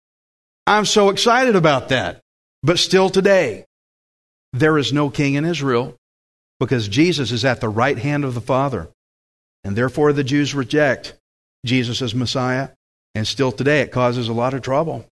I'm 0.67 0.85
so 0.85 1.09
excited 1.09 1.57
about 1.57 1.89
that. 1.89 2.21
But 2.63 2.79
still 2.79 3.09
today, 3.09 3.65
there 4.53 4.77
is 4.77 4.93
no 4.93 5.09
king 5.09 5.35
in 5.35 5.45
Israel 5.45 5.97
because 6.61 6.89
Jesus 6.89 7.33
is 7.33 7.45
at 7.45 7.61
the 7.61 7.69
right 7.69 7.99
hand 7.99 8.25
of 8.25 8.35
the 8.35 8.41
Father. 8.41 8.89
And 9.65 9.77
therefore 9.77 10.13
the 10.13 10.25
Jews 10.25 10.55
reject 10.55 11.15
Jesus 11.65 12.03
as 12.03 12.15
Messiah. 12.15 12.71
And 13.19 13.27
still 13.27 13.51
today, 13.51 13.81
it 13.81 13.91
causes 13.91 14.29
a 14.29 14.33
lot 14.33 14.55
of 14.55 14.63
trouble. 14.63 15.05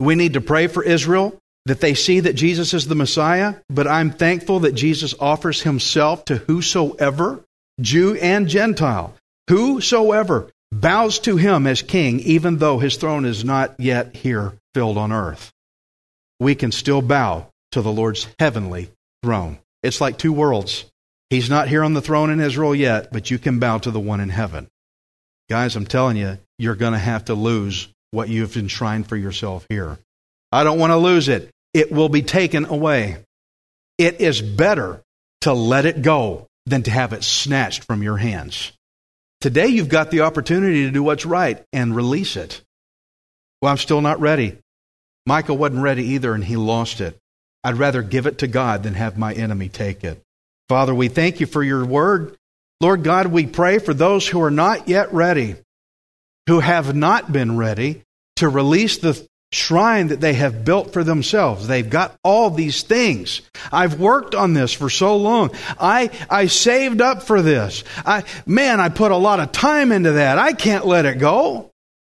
We 0.00 0.16
need 0.16 0.32
to 0.32 0.40
pray 0.40 0.66
for 0.66 0.82
Israel 0.82 1.38
that 1.64 1.80
they 1.80 1.94
see 1.94 2.18
that 2.18 2.32
Jesus 2.32 2.74
is 2.74 2.88
the 2.88 2.96
Messiah, 2.96 3.54
but 3.70 3.86
I'm 3.86 4.10
thankful 4.10 4.58
that 4.60 4.72
Jesus 4.72 5.14
offers 5.20 5.62
himself 5.62 6.24
to 6.24 6.38
whosoever, 6.38 7.44
Jew 7.80 8.16
and 8.16 8.48
Gentile, 8.48 9.14
whosoever 9.48 10.50
bows 10.72 11.20
to 11.20 11.36
him 11.36 11.68
as 11.68 11.82
king, 11.82 12.18
even 12.18 12.58
though 12.58 12.80
his 12.80 12.96
throne 12.96 13.26
is 13.26 13.44
not 13.44 13.78
yet 13.78 14.16
here 14.16 14.54
filled 14.74 14.98
on 14.98 15.12
earth. 15.12 15.52
We 16.40 16.56
can 16.56 16.72
still 16.72 17.00
bow 17.00 17.46
to 17.70 17.80
the 17.80 17.92
Lord's 17.92 18.26
heavenly 18.40 18.90
throne. 19.22 19.58
It's 19.84 20.00
like 20.00 20.18
two 20.18 20.32
worlds. 20.32 20.84
He's 21.30 21.48
not 21.48 21.68
here 21.68 21.84
on 21.84 21.94
the 21.94 22.02
throne 22.02 22.30
in 22.30 22.40
Israel 22.40 22.74
yet, 22.74 23.12
but 23.12 23.30
you 23.30 23.38
can 23.38 23.60
bow 23.60 23.78
to 23.78 23.92
the 23.92 24.00
one 24.00 24.18
in 24.18 24.30
heaven. 24.30 24.66
Guys, 25.48 25.76
I'm 25.76 25.86
telling 25.86 26.16
you, 26.16 26.38
you're 26.58 26.74
going 26.74 26.92
to 26.92 26.98
have 26.98 27.26
to 27.26 27.34
lose 27.34 27.88
what 28.10 28.28
you've 28.28 28.56
enshrined 28.56 29.08
for 29.08 29.16
yourself 29.16 29.66
here. 29.68 29.98
I 30.50 30.64
don't 30.64 30.78
want 30.78 30.92
to 30.92 30.96
lose 30.96 31.28
it. 31.28 31.50
It 31.74 31.90
will 31.90 32.08
be 32.08 32.22
taken 32.22 32.64
away. 32.64 33.18
It 33.98 34.20
is 34.20 34.40
better 34.40 35.02
to 35.42 35.52
let 35.52 35.84
it 35.84 36.02
go 36.02 36.46
than 36.66 36.82
to 36.84 36.90
have 36.90 37.12
it 37.12 37.24
snatched 37.24 37.84
from 37.84 38.02
your 38.02 38.16
hands. 38.16 38.72
Today, 39.40 39.66
you've 39.66 39.88
got 39.88 40.10
the 40.10 40.22
opportunity 40.22 40.84
to 40.84 40.90
do 40.90 41.02
what's 41.02 41.26
right 41.26 41.62
and 41.72 41.94
release 41.94 42.36
it. 42.36 42.62
Well, 43.60 43.70
I'm 43.70 43.78
still 43.78 44.00
not 44.00 44.20
ready. 44.20 44.58
Micah 45.26 45.52
wasn't 45.52 45.82
ready 45.82 46.04
either, 46.08 46.32
and 46.34 46.44
he 46.44 46.56
lost 46.56 47.00
it. 47.00 47.18
I'd 47.62 47.76
rather 47.76 48.02
give 48.02 48.26
it 48.26 48.38
to 48.38 48.46
God 48.46 48.82
than 48.82 48.94
have 48.94 49.18
my 49.18 49.34
enemy 49.34 49.68
take 49.68 50.04
it. 50.04 50.22
Father, 50.68 50.94
we 50.94 51.08
thank 51.08 51.40
you 51.40 51.46
for 51.46 51.62
your 51.62 51.84
word. 51.84 52.36
Lord 52.80 53.02
God, 53.02 53.26
we 53.28 53.46
pray 53.46 53.78
for 53.78 53.94
those 53.94 54.26
who 54.26 54.42
are 54.42 54.50
not 54.50 54.88
yet 54.88 55.12
ready, 55.12 55.56
who 56.46 56.60
have 56.60 56.94
not 56.94 57.32
been 57.32 57.56
ready 57.56 58.02
to 58.36 58.48
release 58.48 58.98
the 58.98 59.26
shrine 59.52 60.08
that 60.08 60.20
they 60.20 60.34
have 60.34 60.64
built 60.64 60.92
for 60.92 61.04
themselves. 61.04 61.66
They've 61.66 61.88
got 61.88 62.16
all 62.24 62.50
these 62.50 62.82
things. 62.82 63.40
I've 63.72 64.00
worked 64.00 64.34
on 64.34 64.52
this 64.52 64.72
for 64.72 64.90
so 64.90 65.16
long. 65.16 65.50
I, 65.78 66.10
I 66.28 66.46
saved 66.46 67.00
up 67.00 67.22
for 67.22 67.40
this. 67.40 67.84
I, 68.04 68.24
man, 68.46 68.80
I 68.80 68.88
put 68.88 69.12
a 69.12 69.16
lot 69.16 69.40
of 69.40 69.52
time 69.52 69.92
into 69.92 70.12
that. 70.12 70.38
I 70.38 70.52
can't 70.52 70.86
let 70.86 71.06
it 71.06 71.18
go. 71.18 71.70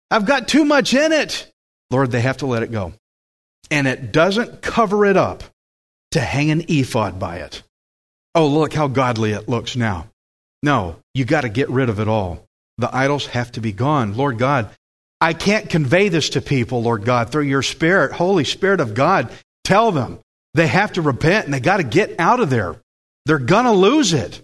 I've 0.09 0.25
got 0.25 0.47
too 0.47 0.65
much 0.65 0.93
in 0.93 1.11
it. 1.11 1.51
Lord, 1.91 2.11
they 2.11 2.21
have 2.21 2.37
to 2.37 2.45
let 2.45 2.63
it 2.63 2.71
go. 2.71 2.93
And 3.69 3.87
it 3.87 4.11
doesn't 4.11 4.61
cover 4.61 5.05
it 5.05 5.17
up 5.17 5.43
to 6.11 6.19
hang 6.21 6.51
an 6.51 6.65
ephod 6.69 7.19
by 7.19 7.37
it. 7.37 7.63
Oh, 8.33 8.47
look 8.47 8.73
how 8.73 8.87
godly 8.87 9.31
it 9.31 9.49
looks 9.49 9.75
now. 9.75 10.07
No, 10.63 10.97
you 11.13 11.25
got 11.25 11.41
to 11.41 11.49
get 11.49 11.69
rid 11.69 11.89
of 11.89 11.99
it 11.99 12.07
all. 12.07 12.45
The 12.77 12.93
idols 12.93 13.27
have 13.27 13.51
to 13.53 13.61
be 13.61 13.71
gone. 13.71 14.15
Lord 14.15 14.37
God, 14.37 14.69
I 15.21 15.33
can't 15.33 15.69
convey 15.69 16.09
this 16.09 16.29
to 16.29 16.41
people, 16.41 16.81
Lord 16.81 17.05
God, 17.05 17.31
through 17.31 17.43
your 17.43 17.61
Spirit, 17.61 18.11
Holy 18.11 18.43
Spirit 18.43 18.79
of 18.79 18.93
God. 18.93 19.31
Tell 19.63 19.91
them 19.91 20.19
they 20.53 20.67
have 20.67 20.93
to 20.93 21.01
repent 21.01 21.45
and 21.45 21.53
they 21.53 21.59
got 21.59 21.77
to 21.77 21.83
get 21.83 22.19
out 22.19 22.39
of 22.39 22.49
there. 22.49 22.75
They're 23.25 23.39
going 23.39 23.65
to 23.65 23.71
lose 23.71 24.13
it. 24.13 24.41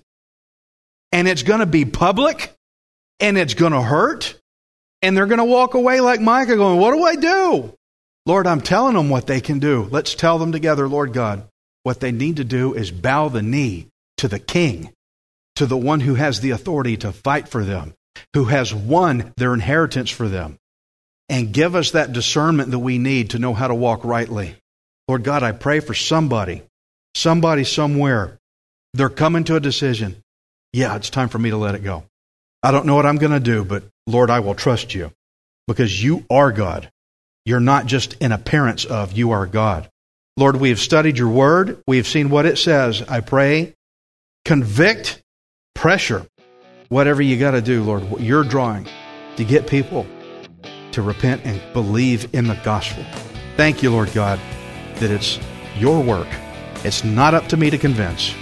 And 1.11 1.27
it's 1.27 1.43
going 1.43 1.59
to 1.59 1.65
be 1.65 1.85
public 1.85 2.53
and 3.19 3.37
it's 3.37 3.53
going 3.53 3.73
to 3.73 3.81
hurt. 3.81 4.35
And 5.01 5.17
they're 5.17 5.25
going 5.25 5.39
to 5.39 5.45
walk 5.45 5.73
away 5.73 5.99
like 5.99 6.21
Micah 6.21 6.55
going, 6.55 6.79
What 6.79 6.93
do 6.93 7.03
I 7.03 7.15
do? 7.15 7.73
Lord, 8.25 8.45
I'm 8.45 8.61
telling 8.61 8.93
them 8.95 9.09
what 9.09 9.27
they 9.27 9.41
can 9.41 9.59
do. 9.59 9.87
Let's 9.89 10.15
tell 10.15 10.37
them 10.37 10.51
together, 10.51 10.87
Lord 10.87 11.11
God. 11.11 11.47
What 11.83 11.99
they 11.99 12.11
need 12.11 12.37
to 12.37 12.43
do 12.43 12.73
is 12.73 12.91
bow 12.91 13.29
the 13.29 13.41
knee 13.41 13.87
to 14.17 14.27
the 14.27 14.37
king, 14.37 14.93
to 15.61 15.67
the 15.67 15.77
one 15.77 15.99
who 15.99 16.15
has 16.15 16.39
the 16.39 16.49
authority 16.49 16.97
to 16.97 17.11
fight 17.11 17.47
for 17.47 17.63
them, 17.63 17.93
who 18.33 18.45
has 18.45 18.73
won 18.73 19.31
their 19.37 19.53
inheritance 19.53 20.09
for 20.09 20.27
them, 20.27 20.57
and 21.29 21.53
give 21.53 21.75
us 21.75 21.91
that 21.91 22.13
discernment 22.13 22.71
that 22.71 22.79
we 22.79 22.97
need 22.97 23.29
to 23.29 23.37
know 23.37 23.53
how 23.53 23.67
to 23.67 23.75
walk 23.75 24.03
rightly. 24.03 24.55
Lord 25.07 25.23
God, 25.23 25.43
I 25.43 25.51
pray 25.51 25.79
for 25.79 25.93
somebody, 25.93 26.63
somebody 27.13 27.63
somewhere. 27.63 28.39
They're 28.95 29.07
coming 29.07 29.43
to 29.43 29.55
a 29.55 29.59
decision. 29.59 30.23
Yeah, 30.73 30.95
it's 30.95 31.11
time 31.11 31.29
for 31.29 31.37
me 31.37 31.51
to 31.51 31.57
let 31.57 31.75
it 31.75 31.83
go. 31.83 32.05
I 32.63 32.71
don't 32.71 32.87
know 32.87 32.95
what 32.95 33.05
I'm 33.05 33.17
going 33.17 33.31
to 33.31 33.39
do, 33.39 33.63
but 33.63 33.83
Lord, 34.07 34.31
I 34.31 34.39
will 34.39 34.55
trust 34.55 34.95
you 34.95 35.11
because 35.67 36.03
you 36.03 36.25
are 36.31 36.51
God. 36.51 36.89
You're 37.45 37.59
not 37.59 37.85
just 37.85 38.17
an 38.19 38.31
appearance 38.31 38.85
of, 38.85 39.13
you 39.13 39.29
are 39.29 39.45
God. 39.45 39.87
Lord, 40.37 40.55
we 40.55 40.69
have 40.69 40.79
studied 40.79 41.19
your 41.19 41.29
word. 41.29 41.83
We 41.87 41.97
have 41.97 42.07
seen 42.07 42.31
what 42.31 42.47
it 42.47 42.57
says. 42.57 43.03
I 43.03 43.19
pray, 43.19 43.75
convict, 44.43 45.19
pressure, 45.81 46.27
whatever 46.89 47.23
you 47.23 47.39
got 47.39 47.51
to 47.51 47.61
do, 47.61 47.81
Lord, 47.83 48.07
what 48.11 48.21
you're 48.21 48.43
drawing 48.43 48.87
to 49.35 49.43
get 49.43 49.65
people 49.65 50.05
to 50.91 51.01
repent 51.01 51.41
and 51.43 51.59
believe 51.73 52.31
in 52.35 52.45
the 52.45 52.53
gospel. 52.63 53.03
Thank 53.57 53.81
you, 53.81 53.89
Lord 53.89 54.13
God, 54.13 54.39
that 54.97 55.09
it's 55.09 55.39
your 55.79 55.99
work. 55.99 56.27
It's 56.83 57.03
not 57.03 57.33
up 57.33 57.47
to 57.47 57.57
me 57.57 57.71
to 57.71 57.79
convince. 57.79 58.35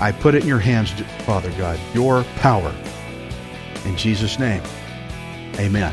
I 0.00 0.12
put 0.12 0.36
it 0.36 0.42
in 0.42 0.48
your 0.48 0.60
hands, 0.60 0.92
Father 1.26 1.50
God, 1.58 1.80
your 1.94 2.22
power. 2.36 2.72
In 3.84 3.96
Jesus' 3.96 4.38
name, 4.38 4.62
amen. 5.56 5.92